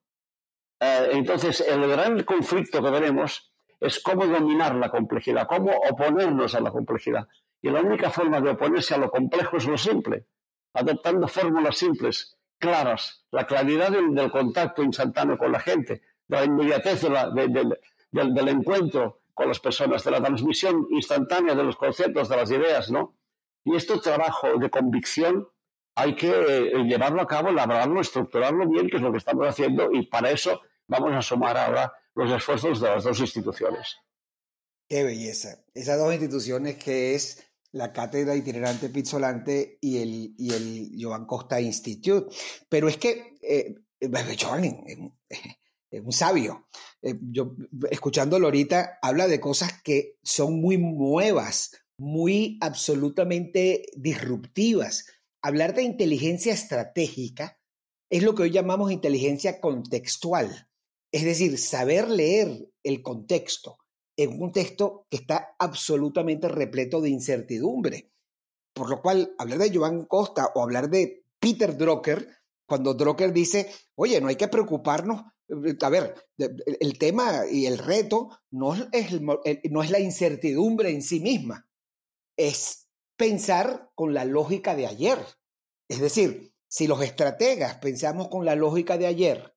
Eh, 0.80 1.10
entonces, 1.12 1.60
el 1.60 1.86
gran 1.86 2.20
conflicto 2.24 2.82
que 2.82 2.90
tenemos 2.90 3.52
es 3.78 4.02
cómo 4.02 4.26
dominar 4.26 4.74
la 4.74 4.90
complejidad, 4.90 5.46
cómo 5.46 5.70
oponernos 5.88 6.52
a 6.56 6.60
la 6.60 6.72
complejidad. 6.72 7.28
Y 7.62 7.70
la 7.70 7.80
única 7.80 8.10
forma 8.10 8.40
de 8.40 8.50
oponerse 8.50 8.94
a 8.94 8.98
lo 8.98 9.10
complejo 9.10 9.56
es 9.56 9.66
lo 9.66 9.78
simple, 9.78 10.26
adoptando 10.74 11.28
fórmulas 11.28 11.78
simples, 11.78 12.36
claras, 12.58 13.24
la 13.30 13.46
claridad 13.46 13.90
del, 13.90 14.30
contacto 14.30 14.82
instantáneo 14.82 15.38
con 15.38 15.52
la 15.52 15.60
gente, 15.60 16.02
de 16.26 16.36
la 16.36 16.44
inmediatez 16.44 17.02
del, 17.02 18.48
encuentro 18.48 19.20
con 19.32 19.48
las 19.48 19.60
personas, 19.60 20.02
de 20.02 20.10
la 20.10 20.20
transmisión 20.20 20.86
instantánea 20.90 21.54
de 21.54 21.62
los 21.62 21.76
conceptos, 21.76 22.28
de 22.28 22.36
las 22.36 22.50
ideas, 22.50 22.90
¿no? 22.90 23.16
Y 23.64 23.76
este 23.76 23.98
trabajo 23.98 24.58
de 24.58 24.68
convicción 24.68 25.48
hay 25.94 26.16
que 26.16 26.30
eh, 26.30 26.84
llevarlo 26.84 27.22
a 27.22 27.26
cabo, 27.26 27.50
elaborarlo, 27.50 28.00
estructurarlo 28.00 28.68
bien, 28.68 28.88
que 28.88 28.96
es 28.96 29.02
lo 29.02 29.12
que 29.12 29.18
estamos 29.18 29.46
haciendo, 29.46 29.90
y 29.92 30.06
para 30.06 30.30
eso 30.30 30.62
vamos 30.88 31.12
a 31.12 31.22
sumar 31.22 31.56
ahora 31.56 31.92
los 32.14 32.30
esfuerzos 32.30 32.80
de 32.80 32.88
las 32.88 33.04
dos 33.04 33.20
instituciones. 33.20 33.98
Qué 34.88 35.04
belleza. 35.04 35.64
Esas 35.74 35.98
dos 35.98 36.12
instituciones 36.12 36.76
que 36.76 37.14
es 37.14 37.51
la 37.72 37.92
cátedra 37.92 38.36
itinerante 38.36 38.90
Pizzolante 38.90 39.78
y 39.80 39.98
el, 39.98 40.34
y 40.38 40.52
el 40.52 40.92
Joan 40.98 41.26
Costa 41.26 41.60
Institute. 41.60 42.34
Pero 42.68 42.88
es 42.88 42.98
que 42.98 43.36
eh, 43.42 43.74
Joan 44.40 44.64
es, 45.90 46.00
un 46.02 46.12
sabio. 46.12 46.68
Eh, 47.02 47.14
yo, 47.20 47.54
escuchándolo 47.90 48.46
ahorita, 48.46 48.98
habla 49.02 49.26
de 49.26 49.40
cosas 49.40 49.82
que 49.82 50.18
son 50.22 50.60
muy 50.60 50.78
nuevas, 50.78 51.72
muy 51.98 52.58
absolutamente 52.60 53.86
disruptivas. 53.96 55.06
Hablar 55.42 55.74
de 55.74 55.82
inteligencia 55.82 56.52
estratégica 56.52 57.58
es 58.10 58.22
lo 58.22 58.34
que 58.34 58.42
hoy 58.42 58.50
llamamos 58.50 58.92
inteligencia 58.92 59.60
contextual. 59.60 60.68
Es 61.10 61.24
decir, 61.24 61.58
saber 61.58 62.08
leer 62.08 62.68
el 62.82 63.02
contexto, 63.02 63.78
en 64.16 64.42
un 64.42 64.52
texto 64.52 65.06
que 65.10 65.16
está 65.16 65.54
absolutamente 65.58 66.48
repleto 66.48 67.00
de 67.00 67.10
incertidumbre. 67.10 68.12
Por 68.74 68.88
lo 68.88 69.02
cual, 69.02 69.34
hablar 69.38 69.58
de 69.58 69.76
Joan 69.76 70.04
Costa 70.06 70.50
o 70.54 70.62
hablar 70.62 70.88
de 70.90 71.24
Peter 71.38 71.76
Drucker, 71.76 72.28
cuando 72.66 72.94
Drucker 72.94 73.32
dice, 73.32 73.70
oye, 73.94 74.20
no 74.20 74.28
hay 74.28 74.36
que 74.36 74.48
preocuparnos, 74.48 75.22
a 75.80 75.88
ver, 75.90 76.14
el 76.38 76.98
tema 76.98 77.42
y 77.50 77.66
el 77.66 77.78
reto 77.78 78.30
no 78.50 78.74
es, 78.92 79.20
no 79.20 79.82
es 79.82 79.90
la 79.90 80.00
incertidumbre 80.00 80.90
en 80.90 81.02
sí 81.02 81.20
misma, 81.20 81.68
es 82.36 82.88
pensar 83.16 83.90
con 83.94 84.14
la 84.14 84.24
lógica 84.24 84.74
de 84.74 84.86
ayer. 84.86 85.18
Es 85.88 86.00
decir, 86.00 86.54
si 86.68 86.86
los 86.86 87.02
estrategas 87.02 87.76
pensamos 87.76 88.28
con 88.28 88.46
la 88.46 88.54
lógica 88.54 88.96
de 88.96 89.06
ayer, 89.06 89.54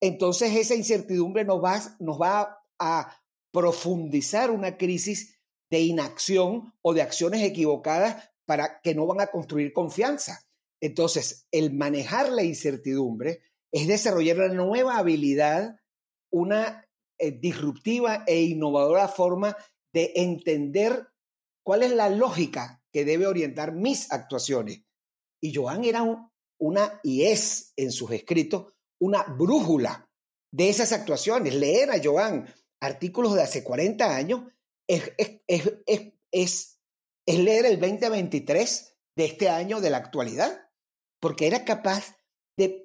entonces 0.00 0.54
esa 0.54 0.74
incertidumbre 0.74 1.44
nos 1.44 1.62
va, 1.62 1.80
nos 1.98 2.20
va 2.20 2.62
a 2.78 3.23
profundizar 3.54 4.50
una 4.50 4.76
crisis 4.76 5.38
de 5.70 5.80
inacción 5.80 6.74
o 6.82 6.92
de 6.92 7.02
acciones 7.02 7.40
equivocadas 7.42 8.30
para 8.46 8.80
que 8.82 8.96
no 8.96 9.06
van 9.06 9.20
a 9.20 9.28
construir 9.28 9.72
confianza. 9.72 10.40
Entonces, 10.80 11.46
el 11.52 11.72
manejar 11.72 12.30
la 12.32 12.42
incertidumbre 12.42 13.42
es 13.70 13.86
desarrollar 13.86 14.38
una 14.38 14.48
nueva 14.48 14.98
habilidad, 14.98 15.80
una 16.32 16.84
eh, 17.16 17.30
disruptiva 17.30 18.24
e 18.26 18.42
innovadora 18.42 19.06
forma 19.06 19.56
de 19.92 20.12
entender 20.16 21.06
cuál 21.62 21.84
es 21.84 21.92
la 21.92 22.08
lógica 22.10 22.82
que 22.92 23.04
debe 23.04 23.28
orientar 23.28 23.72
mis 23.72 24.10
actuaciones. 24.10 24.82
Y 25.40 25.54
Joan 25.54 25.84
era 25.84 26.02
una, 26.58 27.00
y 27.04 27.22
es 27.22 27.72
en 27.76 27.92
sus 27.92 28.10
escritos, 28.10 28.72
una 28.98 29.22
brújula 29.22 30.10
de 30.50 30.70
esas 30.70 30.92
actuaciones. 30.92 31.54
Leer 31.54 31.92
a 31.92 32.00
Joan 32.02 32.46
artículos 32.80 33.34
de 33.34 33.42
hace 33.42 33.64
40 33.64 34.14
años 34.14 34.42
es, 34.86 35.12
es, 36.30 36.78
leer 37.26 37.66
el 37.66 37.80
2023 37.80 38.96
de 39.16 39.24
este 39.24 39.48
año 39.48 39.80
de 39.80 39.90
la 39.90 39.98
actualidad, 39.98 40.68
porque 41.20 41.46
era 41.46 41.64
capaz 41.64 42.16
de, 42.56 42.84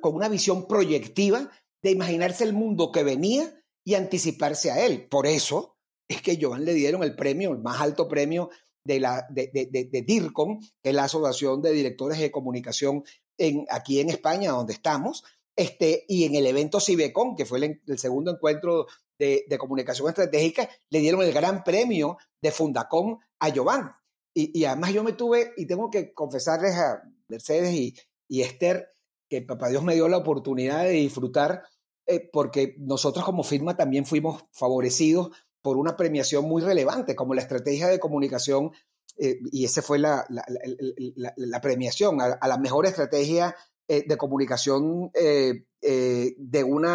con 0.00 0.14
una 0.14 0.28
visión 0.28 0.66
proyectiva 0.66 1.50
de 1.82 1.90
imaginarse 1.90 2.44
el 2.44 2.52
mundo 2.52 2.92
que 2.92 3.02
venía 3.02 3.62
y 3.84 3.94
anticiparse 3.94 4.70
a 4.70 4.84
él. 4.84 5.08
Por 5.08 5.26
eso 5.26 5.76
es 6.08 6.22
que 6.22 6.38
Joan 6.40 6.64
le 6.64 6.74
dieron 6.74 7.02
el 7.02 7.16
premio, 7.16 7.52
el 7.52 7.58
más 7.58 7.80
alto 7.80 8.08
premio 8.08 8.50
de, 8.84 9.00
la, 9.00 9.26
de, 9.30 9.48
de, 9.48 10.02
DIRCOM, 10.02 10.60
que 10.82 10.90
es 10.90 10.94
la 10.94 11.04
Asociación 11.04 11.62
de 11.62 11.72
Directores 11.72 12.18
de 12.18 12.30
Comunicación 12.30 13.02
en, 13.38 13.66
aquí 13.70 14.00
en 14.00 14.10
España, 14.10 14.52
donde 14.52 14.74
estamos, 14.74 15.24
este, 15.56 16.04
y 16.08 16.24
en 16.24 16.34
el 16.34 16.46
evento 16.46 16.80
Cibecon, 16.80 17.36
que 17.36 17.46
fue 17.46 17.80
el, 17.86 17.98
segundo 17.98 18.32
encuentro 18.32 18.86
de, 19.18 19.58
comunicación 19.58 20.08
estratégica, 20.08 20.68
le 20.90 21.00
dieron 21.00 21.22
el 21.22 21.32
gran 21.32 21.64
premio 21.64 22.18
de 22.40 22.50
Fundacom 22.50 23.18
a 23.38 23.54
Jovan. 23.54 23.92
Y, 24.32 24.58
y, 24.58 24.64
además 24.64 24.92
yo 24.92 25.04
me 25.04 25.12
tuve, 25.12 25.52
y 25.56 25.66
tengo 25.66 25.90
que 25.90 26.12
confesarles 26.12 26.74
a 26.74 27.02
Mercedes 27.28 27.72
y, 27.72 27.94
y 28.28 28.42
Esther, 28.42 28.88
que 29.28 29.42
papá 29.42 29.68
Dios 29.68 29.82
me 29.82 29.94
dio 29.94 30.08
la 30.08 30.18
oportunidad 30.18 30.84
de 30.84 30.90
disfrutar, 30.90 31.62
eh, 32.06 32.28
porque 32.32 32.74
nosotros 32.78 33.24
como 33.24 33.42
firma 33.42 33.76
también 33.76 34.04
fuimos 34.04 34.44
favorecidos 34.52 35.30
por 35.62 35.76
una 35.78 35.96
premiación 35.96 36.44
muy 36.44 36.62
relevante, 36.62 37.16
como 37.16 37.34
la 37.34 37.40
estrategia 37.40 37.88
de 37.88 37.98
comunicación, 37.98 38.72
eh, 39.16 39.38
y 39.50 39.64
esa 39.64 39.80
fue 39.80 39.98
la, 39.98 40.26
la, 40.28 41.60
premiación 41.60 42.20
a, 42.20 42.46
la 42.46 42.58
mejor 42.58 42.84
estrategia 42.84 43.54
eh, 43.88 44.04
de 44.06 44.16
comunicación 44.16 45.10
eh, 45.14 45.64
de 45.80 46.64
un 46.64 46.86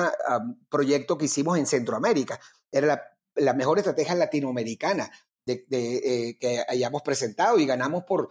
proyecto 0.70 1.18
que 1.18 1.26
hicimos 1.26 1.58
en 1.58 1.66
Centroamérica. 1.66 2.40
Era 2.72 3.04
la, 3.36 3.54
mejor 3.54 3.78
estrategia 3.78 4.16
latinoamericana 4.16 5.12
de, 5.46 6.38
que 6.40 6.64
hayamos 6.68 7.02
presentado 7.02 7.60
y 7.60 7.66
ganamos 7.66 8.04
por, 8.04 8.30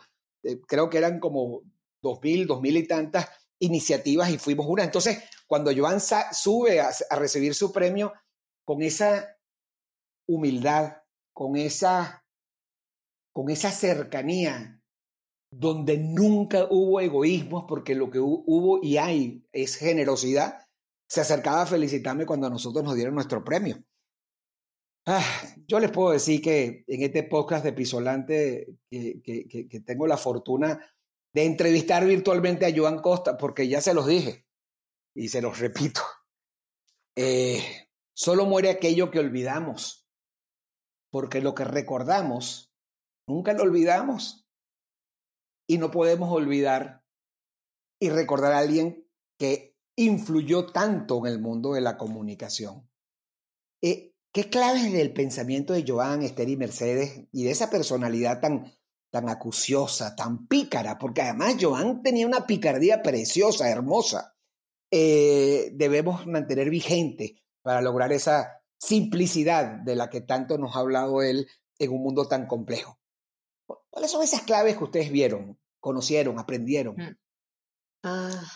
creo 0.66 0.90
que 0.90 0.98
eran 0.98 1.20
como 1.20 1.62
dos 2.02 2.20
mil, 2.22 2.46
dos 2.46 2.60
mil 2.60 2.76
y 2.76 2.86
tantas 2.86 3.28
iniciativas 3.60 4.30
y 4.30 4.38
fuimos 4.38 4.66
una. 4.66 4.84
Entonces, 4.84 5.18
cuando 5.46 5.72
Joan 5.74 6.00
sube 6.00 6.80
a 6.80 7.16
recibir 7.16 7.54
su 7.54 7.72
premio 7.72 8.12
con 8.64 8.82
esa 8.82 9.38
humildad, 10.26 10.98
con 11.32 11.56
esa, 11.56 12.24
con 13.32 13.50
esa 13.50 13.70
cercanía, 13.70 14.77
donde 15.50 15.98
nunca 15.98 16.66
hubo 16.70 17.00
egoísmos, 17.00 17.64
porque 17.68 17.94
lo 17.94 18.10
que 18.10 18.20
hubo 18.20 18.80
y 18.82 18.98
hay 18.98 19.46
es 19.52 19.76
generosidad, 19.76 20.58
se 21.08 21.20
acercaba 21.20 21.62
a 21.62 21.66
felicitarme 21.66 22.26
cuando 22.26 22.46
a 22.46 22.50
nosotros 22.50 22.84
nos 22.84 22.94
dieron 22.94 23.14
nuestro 23.14 23.42
premio. 23.44 23.82
Ah, 25.06 25.24
yo 25.66 25.80
les 25.80 25.90
puedo 25.90 26.10
decir 26.10 26.42
que 26.42 26.84
en 26.86 27.02
este 27.02 27.22
podcast 27.22 27.64
de 27.64 27.72
Pisolante, 27.72 28.74
que, 28.90 29.82
tengo 29.86 30.06
la 30.06 30.18
fortuna 30.18 30.78
de 31.32 31.44
entrevistar 31.44 32.04
virtualmente 32.04 32.66
a 32.66 32.76
Joan 32.76 33.00
Costa, 33.00 33.38
porque 33.38 33.68
ya 33.68 33.80
se 33.80 33.94
los 33.94 34.06
dije 34.06 34.46
y 35.14 35.28
se 35.28 35.40
los 35.40 35.58
repito. 35.58 36.02
Eh, 37.16 37.62
solo 38.12 38.44
muere 38.44 38.68
aquello 38.68 39.10
que 39.10 39.18
olvidamos 39.18 40.08
porque 41.10 41.40
lo 41.40 41.54
que 41.54 41.64
recordamos, 41.64 42.72
nunca 43.26 43.52
lo 43.52 43.62
olvidamos. 43.62 44.47
Y 45.68 45.78
no 45.78 45.90
podemos 45.90 46.32
olvidar 46.32 47.04
y 48.00 48.10
recordar 48.10 48.52
a 48.52 48.58
alguien 48.58 49.06
que 49.38 49.76
influyó 49.96 50.66
tanto 50.66 51.24
en 51.26 51.32
el 51.32 51.40
mundo 51.40 51.74
de 51.74 51.80
la 51.80 51.96
comunicación. 51.96 52.88
Eh, 53.82 54.14
¿Qué 54.32 54.50
claves 54.50 54.92
del 54.92 55.12
pensamiento 55.12 55.72
de 55.72 55.84
Joan, 55.86 56.22
Esther 56.22 56.48
y 56.48 56.56
Mercedes 56.56 57.26
y 57.32 57.44
de 57.44 57.50
esa 57.50 57.70
personalidad 57.70 58.40
tan, 58.40 58.72
tan 59.10 59.28
acuciosa, 59.28 60.14
tan 60.14 60.46
pícara? 60.46 60.98
Porque 60.98 61.22
además 61.22 61.56
Joan 61.60 62.02
tenía 62.02 62.26
una 62.26 62.46
picardía 62.46 63.02
preciosa, 63.02 63.68
hermosa. 63.68 64.36
Eh, 64.90 65.70
debemos 65.74 66.26
mantener 66.26 66.70
vigente 66.70 67.42
para 67.62 67.82
lograr 67.82 68.12
esa 68.12 68.62
simplicidad 68.78 69.82
de 69.82 69.96
la 69.96 70.08
que 70.08 70.20
tanto 70.20 70.56
nos 70.56 70.76
ha 70.76 70.80
hablado 70.80 71.22
él 71.22 71.48
en 71.78 71.90
un 71.90 72.02
mundo 72.02 72.28
tan 72.28 72.46
complejo. 72.46 72.98
¿Cuáles 73.90 74.10
son 74.10 74.22
esas 74.22 74.42
claves 74.42 74.76
que 74.76 74.84
ustedes 74.84 75.10
vieron, 75.10 75.58
conocieron, 75.80 76.38
aprendieron? 76.38 76.96
Mm. 76.96 77.18
Ah, 78.04 78.52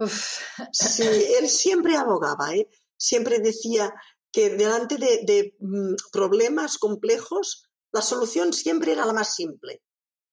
sí, 0.72 1.02
él 1.38 1.48
siempre 1.48 1.96
abogaba, 1.96 2.54
¿eh? 2.54 2.68
siempre 2.96 3.40
decía 3.40 3.92
que 4.32 4.50
delante 4.50 4.96
de, 4.96 5.54
mm, 5.58 5.94
problemas 6.10 6.78
complejos, 6.78 7.68
la 7.92 8.00
solución 8.00 8.52
siempre 8.52 8.92
era 8.92 9.04
la 9.04 9.12
más 9.12 9.34
simple. 9.34 9.82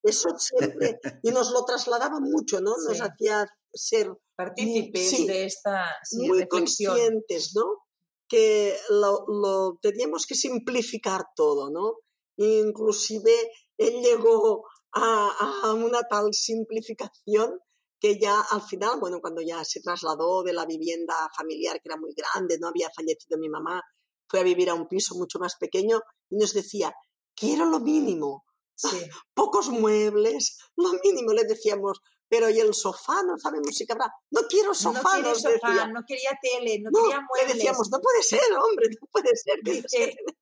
Eso 0.02 0.30
siempre, 0.38 1.00
y 1.24 1.32
nos 1.32 1.52
lo 1.52 1.66
trasladaba 1.66 2.20
mucho, 2.22 2.62
¿no? 2.62 2.76
Nos 2.78 3.02
hacía 3.02 3.46
ser 3.74 4.10
partícipes 4.36 5.28
de 5.28 5.46
esta 5.46 5.98
muy 6.14 6.48
conscientes, 6.48 7.54
¿no? 7.54 7.84
que 8.30 8.78
lo, 8.90 9.80
teníamos 9.82 10.26
que 10.26 10.36
simplificar 10.36 11.26
todo, 11.36 11.70
¿no? 11.70 11.96
Inclusive 12.38 13.34
él 13.80 14.02
llegó 14.04 14.66
a, 14.92 15.74
una 15.74 16.04
tal 16.04 16.34
simplificación 16.34 17.60
que 18.00 18.20
ya 18.20 18.42
al 18.52 18.62
final, 18.62 19.00
bueno, 19.00 19.20
cuando 19.22 19.42
ya 19.42 19.64
se 19.64 19.82
trasladó 19.82 20.44
de 20.44 20.54
la 20.54 20.66
vivienda 20.66 21.14
familiar, 21.36 21.76
que 21.82 21.90
era 21.90 21.98
muy 21.98 22.14
grande, 22.14 22.58
no 22.60 22.68
había 22.68 22.90
fallecido 22.96 23.38
mi 23.38 23.50
mamá, 23.50 23.82
fue 24.28 24.42
a 24.42 24.44
vivir 24.44 24.70
a 24.70 24.74
un 24.74 24.88
piso 24.88 25.16
mucho 25.16 25.40
más 25.40 25.56
pequeño 25.58 26.02
y 26.30 26.38
nos 26.38 26.54
decía, 26.54 26.94
quiero 27.36 27.66
lo 27.66 27.80
mínimo, 27.80 28.46
pocos 29.34 29.70
muebles, 29.70 30.58
lo 30.76 30.92
mínimo, 31.04 31.34
le 31.34 31.46
decíamos, 31.46 32.00
pero 32.30 32.50
¿y 32.50 32.60
el 32.60 32.74
sofá? 32.74 33.24
No 33.24 33.38
sabemos 33.38 33.76
si 33.76 33.86
cabrá. 33.86 34.14
No 34.30 34.42
quiero 34.48 34.74
sofá, 34.74 35.18
no, 35.20 35.34
sofá, 35.34 35.88
no 35.88 36.04
quería 36.08 36.38
tele, 36.42 36.80
no, 36.80 36.92
quería 36.92 37.22
muebles. 37.22 37.48
Le 37.48 37.54
decíamos, 37.56 37.90
no 37.90 38.00
puede 38.00 38.24
ser, 38.24 38.42
hombre, 38.54 38.88
no 38.90 39.08
puede 39.12 39.36
ser. 39.36 39.60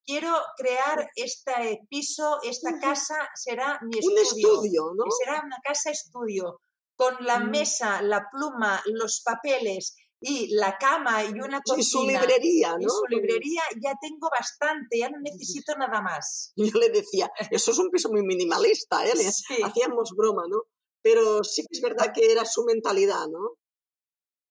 quiero 0.05 0.35
crear 0.57 1.09
este 1.15 1.81
piso, 1.89 2.39
esta 2.43 2.77
casa 2.79 3.15
será 3.35 3.79
mi 3.81 3.97
estudio. 3.97 4.11
Un 4.11 4.21
estudio, 4.21 4.91
¿no? 4.95 5.05
Será 5.23 5.41
una 5.45 5.57
casa 5.63 5.89
estudio, 5.89 6.61
con 6.95 7.15
la 7.21 7.39
mm. 7.39 7.49
mesa, 7.49 8.01
la 8.01 8.27
pluma, 8.29 8.81
los 8.85 9.21
papeles 9.21 9.95
y 10.19 10.47
la 10.55 10.77
cama 10.77 11.23
y 11.23 11.39
una 11.39 11.61
cocina. 11.61 11.81
Y 11.81 11.83
su 11.83 12.03
librería, 12.05 12.71
¿no? 12.73 12.79
Y 12.79 12.89
su 12.89 13.05
librería 13.07 13.61
ya 13.81 13.93
tengo 14.01 14.29
bastante, 14.29 14.99
ya 14.99 15.09
no 15.09 15.19
necesito 15.21 15.73
nada 15.77 16.01
más. 16.01 16.51
Yo 16.55 16.77
le 16.79 16.89
decía, 16.89 17.31
eso 17.49 17.71
es 17.71 17.77
un 17.77 17.89
piso 17.89 18.09
muy 18.09 18.23
minimalista, 18.23 19.05
¿eh? 19.05 19.13
Hacíamos 19.63 20.11
broma, 20.15 20.43
¿no? 20.49 20.63
Pero 21.07 21.41
sí 21.41 21.61
que 21.61 21.77
es 21.77 21.81
verdad 21.81 22.11
que 22.13 22.29
era 22.29 22.43
su 22.43 22.65
mentalidad, 22.65 23.27
¿no? 23.29 23.57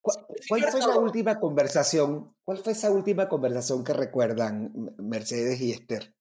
¿Cuál, 0.01 0.27
fue 0.49 0.81
la 0.81 0.99
última 0.99 1.38
conversación? 1.38 2.35
¿Cuál 2.45 2.59
fue 2.59 2.73
esa 2.73 2.90
última 2.90 3.29
conversación 3.29 3.85
que 3.85 3.92
recuerdan 3.92 4.73
Mercedes 4.97 5.61
y 5.61 5.73
Esther? 5.73 6.14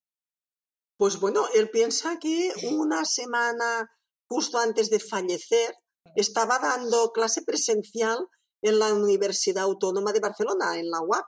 Pues 0.98 1.22
bueno, 1.22 1.46
él 1.54 1.70
piensa 1.70 2.20
que 2.20 2.52
una 2.70 3.06
semana 3.06 3.90
justo 4.28 4.58
antes 4.58 4.90
de 4.90 5.00
fallecer 5.00 5.74
estaba 6.18 6.60
dando 6.60 7.12
clase 7.14 7.44
presencial 7.44 8.28
en 8.62 8.80
la 8.80 8.94
Universidad 8.94 9.64
Autónoma 9.64 10.12
de 10.12 10.20
Barcelona, 10.20 10.78
en 10.78 10.90
la 10.90 11.00
UAP. 11.00 11.26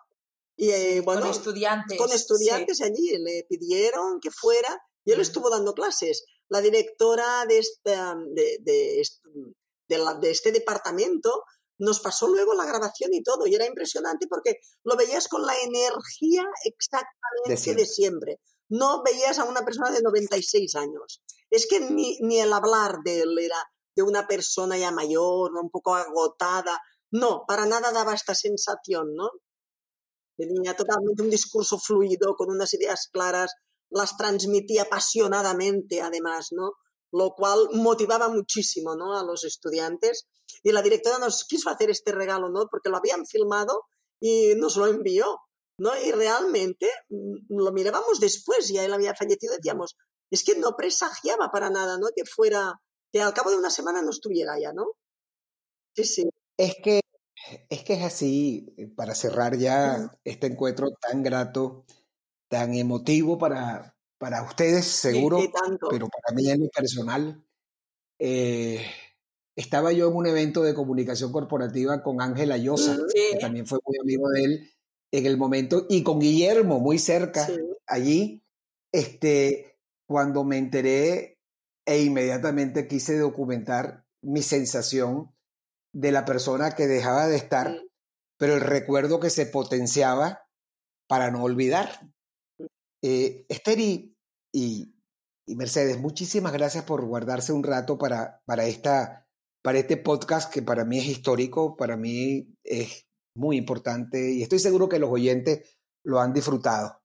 Y, 0.57 0.71
eh, 0.71 1.01
bueno, 1.01 1.21
con 1.21 1.29
estudiantes. 1.29 1.97
Con 1.97 2.11
estudiantes 2.11 2.81
allí. 2.81 3.17
Le 3.19 3.45
pidieron 3.47 4.19
que 4.19 4.31
fuera 4.31 4.77
y 5.05 5.13
él 5.13 5.21
estuvo 5.21 5.49
dando 5.49 5.73
clases 5.73 6.25
la 6.49 6.61
directora 6.61 7.45
de, 7.45 7.63
de, 8.59 9.01
este 10.29 10.51
departamento 10.51 11.43
nos 11.79 11.99
pasó 11.99 12.27
luego 12.27 12.53
la 12.53 12.65
grabación 12.65 13.13
y 13.13 13.21
todo, 13.21 13.45
y 13.45 13.55
era 13.55 13.65
impresionante 13.65 14.27
porque 14.27 14.59
lo 14.83 14.95
veías 14.95 15.27
con 15.27 15.45
la 15.45 15.53
energía 15.59 16.43
exactamente 16.63 17.75
de 17.75 17.85
siempre. 17.85 18.39
No 18.69 19.03
veías 19.03 19.39
a 19.39 19.45
una 19.45 19.63
persona 19.63 19.91
de 19.91 20.01
96 20.01 20.75
años. 20.75 21.21
Es 21.49 21.67
que 21.67 21.79
ni, 21.79 22.17
ni 22.21 22.39
el 22.39 22.51
hablar 22.51 22.97
de 23.03 23.21
él 23.21 23.37
era 23.39 23.63
de 23.95 24.03
una 24.03 24.27
persona 24.27 24.77
ya 24.77 24.91
mayor, 24.91 25.51
un 25.53 25.69
poco 25.69 25.95
agotada. 25.95 26.81
No, 27.11 27.45
para 27.47 27.65
nada 27.65 27.91
daba 27.91 28.13
esta 28.13 28.35
sensación, 28.35 29.15
¿no? 29.15 29.29
Tenía 30.37 30.75
totalmente 30.75 31.23
un 31.23 31.29
discurso 31.29 31.79
fluido, 31.79 32.35
con 32.35 32.51
unas 32.51 32.73
ideas 32.73 33.09
claras, 33.11 33.53
las 33.89 34.17
transmitía 34.17 34.83
apasionadamente, 34.83 36.01
además, 36.01 36.49
¿no? 36.51 36.73
Lo 37.11 37.31
cual 37.31 37.69
motivaba 37.73 38.29
muchísimo, 38.29 38.95
¿no? 38.95 39.17
A 39.17 39.23
los 39.23 39.43
estudiantes. 39.45 40.27
Y 40.63 40.71
la 40.71 40.81
directora 40.81 41.19
nos 41.19 41.45
quiso 41.45 41.69
hacer 41.69 41.89
este 41.89 42.11
regalo, 42.11 42.49
¿no? 42.49 42.67
Porque 42.69 42.89
lo 42.89 42.97
habían 42.97 43.25
filmado 43.25 43.85
y 44.19 44.55
nos 44.55 44.75
lo 44.77 44.87
envió, 44.87 45.39
¿no? 45.79 45.91
Y 46.05 46.11
realmente 46.11 46.89
mm, 47.09 47.55
lo 47.57 47.71
mirábamos 47.71 48.19
después, 48.19 48.69
ya 48.69 48.83
él 48.83 48.93
había 48.93 49.15
fallecido, 49.15 49.55
decíamos, 49.55 49.95
es 50.29 50.43
que 50.43 50.57
no 50.57 50.75
presagiaba 50.75 51.49
para 51.51 51.69
nada, 51.69 51.97
¿no? 51.97 52.07
Que 52.15 52.23
fuera, 52.25 52.73
que 53.11 53.21
al 53.21 53.33
cabo 53.33 53.51
de 53.51 53.57
una 53.57 53.69
semana 53.69 54.01
no 54.01 54.09
estuviera 54.09 54.59
ya, 54.59 54.73
¿no? 54.73 54.85
Sí, 55.95 56.03
sí. 56.03 56.29
Es 56.57 56.75
que 56.83 57.01
es 57.69 57.83
que 57.83 57.93
es 57.93 58.03
así, 58.03 58.75
para 58.95 59.15
cerrar 59.15 59.57
ya 59.57 60.11
este 60.23 60.47
encuentro 60.47 60.89
tan 61.01 61.23
grato, 61.23 61.85
tan 62.49 62.73
emotivo 62.73 63.37
para, 63.37 63.95
para 64.17 64.43
ustedes, 64.43 64.85
seguro, 64.85 65.39
pero 65.89 66.07
para 66.07 66.35
mí 66.35 66.49
en 66.49 66.61
lo 66.61 66.69
personal. 66.69 67.43
Eh, 68.19 68.85
estaba 69.55 69.91
yo 69.91 70.09
en 70.09 70.15
un 70.15 70.27
evento 70.27 70.63
de 70.63 70.73
comunicación 70.73 71.31
corporativa 71.31 72.03
con 72.03 72.21
Ángel 72.21 72.51
Ayosa, 72.51 72.97
que 73.13 73.37
también 73.39 73.65
fue 73.65 73.79
muy 73.85 73.97
amigo 73.99 74.29
de 74.29 74.43
él 74.43 74.71
en 75.11 75.25
el 75.25 75.37
momento, 75.37 75.85
y 75.89 76.03
con 76.03 76.19
Guillermo, 76.19 76.79
muy 76.79 76.99
cerca, 76.99 77.47
allí. 77.87 78.43
Este, 78.91 79.77
cuando 80.07 80.43
me 80.43 80.57
enteré 80.57 81.39
e 81.85 82.01
inmediatamente 82.03 82.87
quise 82.87 83.17
documentar 83.17 84.05
mi 84.21 84.41
sensación 84.41 85.33
de 85.93 86.11
la 86.11 86.25
persona 86.25 86.75
que 86.75 86.87
dejaba 86.87 87.27
de 87.27 87.37
estar, 87.37 87.81
pero 88.37 88.55
el 88.55 88.61
recuerdo 88.61 89.19
que 89.19 89.29
se 89.29 89.45
potenciaba 89.45 90.47
para 91.07 91.31
no 91.31 91.43
olvidar. 91.43 92.11
Eh, 93.09 93.45
Esther 93.47 93.79
y, 93.79 94.17
y, 94.51 94.93
Mercedes, 95.55 95.97
muchísimas 95.97 96.51
gracias 96.51 96.83
por 96.83 97.05
guardarse 97.05 97.53
un 97.53 97.63
rato 97.63 97.97
para, 97.97 98.41
para, 98.45 98.65
esta, 98.65 99.25
para 99.61 99.79
este 99.79 99.95
podcast 99.95 100.51
que 100.51 100.61
para 100.61 100.83
mí 100.83 100.97
es 100.99 101.05
histórico, 101.05 101.77
para 101.77 101.95
mí 101.95 102.53
es 102.65 103.07
muy 103.33 103.55
importante 103.55 104.33
y 104.33 104.43
estoy 104.43 104.59
seguro 104.59 104.89
que 104.89 104.99
los 104.99 105.09
oyentes 105.09 105.77
lo 106.03 106.19
han 106.19 106.33
disfrutado. 106.33 107.01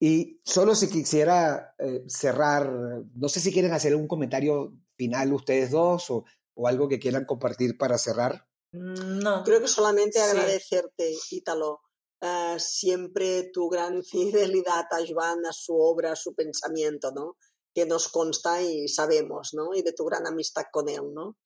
Y 0.00 0.40
solo 0.44 0.76
si 0.76 0.88
quisiera 0.88 1.74
eh, 1.78 2.04
cerrar, 2.06 2.70
no 2.70 3.28
sé 3.28 3.40
si 3.40 3.52
quieren 3.52 3.72
hacer 3.72 3.96
un 3.96 4.06
comentario 4.06 4.78
final 4.96 5.32
ustedes 5.32 5.72
dos 5.72 6.12
o, 6.12 6.24
o 6.54 6.68
algo 6.68 6.86
que 6.86 7.00
quieran 7.00 7.24
compartir 7.24 7.76
para 7.76 7.98
cerrar? 7.98 8.46
Mm, 8.70 9.18
no. 9.18 9.42
Creo 9.42 9.60
que 9.60 9.66
solamente 9.66 10.20
agradecerte, 10.20 11.12
Ítalo, 11.32 11.80
uh, 12.24 12.58
siempre 12.58 13.50
tu 13.52 13.68
gran 13.68 14.02
fidelidad 14.10 14.86
a 14.90 14.98
Joan, 15.06 15.46
a 15.46 15.52
su 15.52 15.74
obra, 15.76 16.12
a 16.12 16.16
su 16.16 16.34
pensamiento, 16.34 17.12
¿no? 17.12 17.36
Que 17.74 17.86
nos 17.86 18.08
consta 18.08 18.62
y 18.62 18.88
sabemos, 18.88 19.50
¿no? 19.52 19.74
Y 19.74 19.82
de 19.82 19.92
tu 19.92 20.04
gran 20.04 20.26
amistad 20.26 20.64
con 20.72 20.88
él, 20.88 21.12
¿no? 21.12 21.36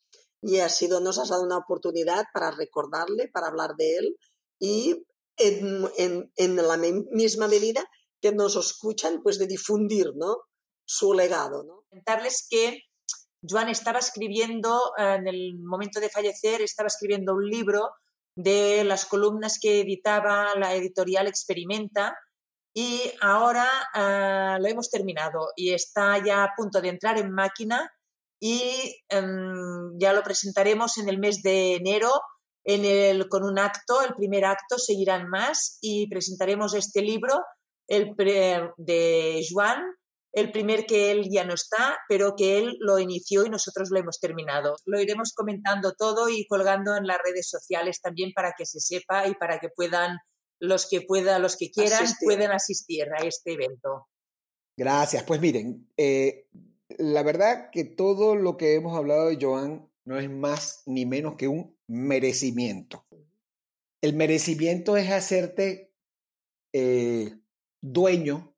Y 0.41 0.59
ha 0.61 0.69
sido, 0.69 1.01
nos 1.01 1.19
has 1.19 1.31
dado 1.31 1.43
una 1.43 1.59
oportunidad 1.59 2.27
para 2.33 2.53
recordarle, 2.53 3.29
para 3.29 3.49
hablar 3.49 3.75
de 3.77 3.97
él 3.97 4.17
y 4.61 5.05
en, 5.39 6.57
la 6.57 6.77
misma 6.77 7.49
medida 7.49 7.85
que 8.21 8.33
nos 8.33 8.57
escuchan, 8.57 9.23
pues 9.23 9.39
de 9.39 9.47
difundir, 9.47 10.13
¿no? 10.17 10.39
Su 10.85 11.15
legado, 11.15 11.65
¿no? 11.65 11.85
Comentarles 11.89 12.47
que 12.49 12.83
Joan 13.43 13.69
estaba 13.69 13.99
escribiendo, 13.99 14.93
eh, 14.99 15.15
en 15.19 15.29
el 15.29 15.59
momento 15.59 16.01
de 16.01 16.11
fallecer, 16.11 16.61
estaba 16.61 16.89
escribiendo 16.89 17.35
un 17.35 17.47
libro 17.49 17.91
de 18.39 18.85
las 18.85 19.05
columnas 19.05 19.59
que 19.61 19.81
editaba 19.81 20.55
la 20.55 20.73
editorial 20.73 21.27
Experimenta 21.27 22.17
y 22.73 23.01
ahora 23.21 23.69
eh, 23.93 24.59
lo 24.61 24.69
hemos 24.69 24.91
terminado 24.91 25.49
y 25.57 25.73
está 25.73 26.25
ya 26.25 26.45
a 26.45 26.53
punto 26.57 26.81
de 26.81 26.91
entrar 26.91 27.19
en 27.19 27.33
máquina 27.33 27.91
y 28.39 28.95
em, 29.09 29.99
ya 29.99 30.13
lo 30.13 30.23
presentaremos 30.23 30.99
en 30.99 31.09
el 31.09 31.19
mes 31.19 31.43
de 31.43 31.75
enero 31.75 32.13
en 32.63 32.85
el, 32.85 33.29
con 33.29 33.43
un 33.43 33.59
acto, 33.59 34.03
el 34.03 34.15
primer 34.15 34.45
acto, 34.45 34.79
seguirán 34.79 35.29
más 35.29 35.79
y 35.81 36.07
presentaremos 36.09 36.75
este 36.75 37.03
libro 37.03 37.43
el, 37.89 38.15
de 38.77 39.45
Joan 39.51 39.83
el 40.33 40.53
primer 40.53 40.87
que 40.87 41.11
él 41.11 41.29
ya 41.31 41.45
no 41.45 41.55
está, 41.55 41.99
pero 42.09 42.35
que 42.37 42.59
él 42.59 42.77
lo 42.81 42.99
inició 42.99 43.47
y 43.47 43.51
nosotros 43.51 43.91
lo 43.91 43.99
hemos 43.99 44.21
terminado. 44.21 44.77
Lo 44.85 45.01
iremos 45.01 45.33
comentando 45.35 45.95
todo 45.95 46.29
y 46.29 46.47
colgando 46.47 46.97
en 46.97 47.07
las 47.07 47.19
redes 47.25 47.49
sociales 47.49 48.01
también 48.01 48.33
para 48.35 48.53
que 48.57 48.67
se 48.67 48.81
sepa 48.81 49.27
y 49.27 49.35
para 49.35 49.59
que 49.59 49.69
puedan 49.71 50.19
los 50.61 50.89
que 50.89 51.03
puedan, 51.03 51.41
los 51.41 51.57
que 51.57 51.71
quieran, 51.71 52.05
puedan 52.23 52.51
asistir 52.51 53.07
a 53.13 53.25
este 53.25 53.53
evento. 53.53 54.09
Gracias. 54.77 55.23
Pues 55.23 55.41
miren, 55.41 55.89
eh, 55.97 56.49
la 56.99 57.23
verdad 57.23 57.71
que 57.71 57.85
todo 57.85 58.37
lo 58.37 58.57
que 58.57 58.75
hemos 58.75 58.97
hablado 58.97 59.29
de 59.29 59.39
Joan 59.41 59.91
no 60.05 60.19
es 60.19 60.31
más 60.31 60.83
ni 60.87 61.07
menos 61.07 61.37
que 61.37 61.49
un 61.49 61.77
merecimiento. 61.87 63.07
El 64.01 64.15
merecimiento 64.15 64.97
es 64.97 65.11
hacerte 65.11 65.93
eh, 66.73 67.39
dueño 67.81 68.55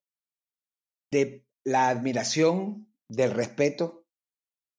de 1.11 1.47
la 1.71 1.89
admiración, 1.89 2.93
del 3.09 3.31
respeto, 3.31 4.05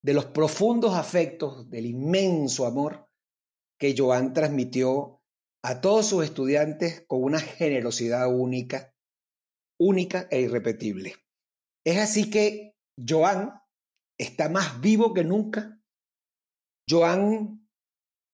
de 0.04 0.14
los 0.14 0.26
profundos 0.26 0.94
afectos, 0.96 1.70
del 1.70 1.86
inmenso 1.86 2.66
amor 2.66 3.10
que 3.80 3.96
Joan 3.98 4.34
transmitió 4.34 5.24
a 5.64 5.80
todos 5.80 6.08
sus 6.08 6.26
estudiantes 6.26 7.06
con 7.08 7.24
una 7.24 7.40
generosidad 7.40 8.28
única, 8.28 8.94
única 9.80 10.28
e 10.32 10.42
irrepetible. 10.42 11.16
Es 11.86 11.98
así 11.98 12.30
que 12.30 12.76
Joan 12.98 13.54
está 14.18 14.50
más 14.50 14.82
vivo 14.82 15.14
que 15.14 15.24
nunca. 15.24 15.82
Joan, 16.90 17.70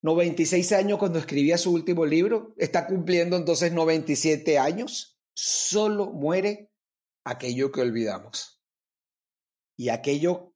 96 0.02 0.72
años 0.72 0.98
cuando 0.98 1.20
escribía 1.20 1.60
su 1.60 1.74
último 1.74 2.08
libro, 2.08 2.56
está 2.58 2.88
cumpliendo 2.88 3.38
entonces 3.38 3.72
97 3.72 4.58
años, 4.58 5.22
solo 5.36 6.12
muere 6.12 6.72
aquello 7.28 7.72
que 7.72 7.82
olvidamos. 7.82 8.64
Y 9.78 9.90
aquello 9.90 10.56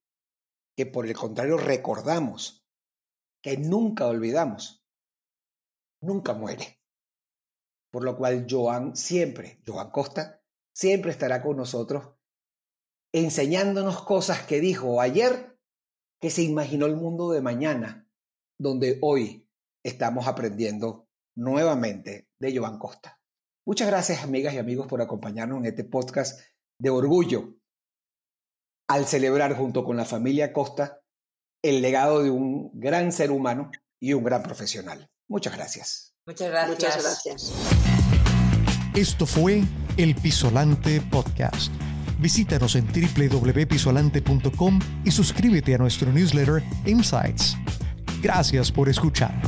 que 0.75 0.85
por 0.85 1.05
el 1.05 1.13
contrario 1.13 1.57
recordamos, 1.57 2.65
que 3.43 3.57
nunca 3.57 4.07
olvidamos, 4.07 4.85
nunca 6.01 6.33
muere. 6.33 6.81
Por 7.91 8.03
lo 8.03 8.17
cual 8.17 8.47
Joan 8.49 8.95
siempre, 8.95 9.61
Joan 9.67 9.91
Costa, 9.91 10.41
siempre 10.73 11.11
estará 11.11 11.43
con 11.43 11.57
nosotros 11.57 12.15
enseñándonos 13.13 14.03
cosas 14.03 14.45
que 14.45 14.61
dijo 14.61 15.01
ayer 15.01 15.59
que 16.21 16.29
se 16.29 16.43
imaginó 16.43 16.85
el 16.85 16.95
mundo 16.95 17.31
de 17.31 17.41
mañana, 17.41 18.07
donde 18.57 18.99
hoy 19.01 19.49
estamos 19.83 20.27
aprendiendo 20.27 21.09
nuevamente 21.35 22.29
de 22.39 22.57
Joan 22.57 22.79
Costa. 22.79 23.19
Muchas 23.65 23.87
gracias 23.87 24.23
amigas 24.23 24.53
y 24.53 24.57
amigos 24.59 24.87
por 24.87 25.01
acompañarnos 25.01 25.59
en 25.59 25.65
este 25.65 25.83
podcast 25.83 26.39
de 26.81 26.89
orgullo 26.89 27.53
al 28.89 29.05
celebrar 29.05 29.55
junto 29.55 29.85
con 29.85 29.97
la 29.97 30.05
familia 30.05 30.51
Costa 30.51 30.99
el 31.63 31.81
legado 31.81 32.23
de 32.23 32.31
un 32.31 32.71
gran 32.73 33.11
ser 33.11 33.29
humano 33.29 33.69
y 33.99 34.13
un 34.13 34.23
gran 34.23 34.41
profesional. 34.41 35.07
Muchas 35.27 35.55
gracias. 35.55 36.15
Muchas 36.25 36.49
gracias. 36.49 36.69
Muchas 36.69 37.03
gracias. 37.03 37.53
Esto 38.95 39.27
fue 39.27 39.63
El 39.95 40.15
Pisolante 40.15 41.01
Podcast. 41.01 41.71
Visítanos 42.19 42.75
en 42.75 42.87
www.pisolante.com 42.87 44.79
y 45.05 45.11
suscríbete 45.11 45.75
a 45.75 45.77
nuestro 45.77 46.11
newsletter 46.11 46.63
Insights. 46.85 47.55
Gracias 48.21 48.71
por 48.71 48.89
escuchar. 48.89 49.39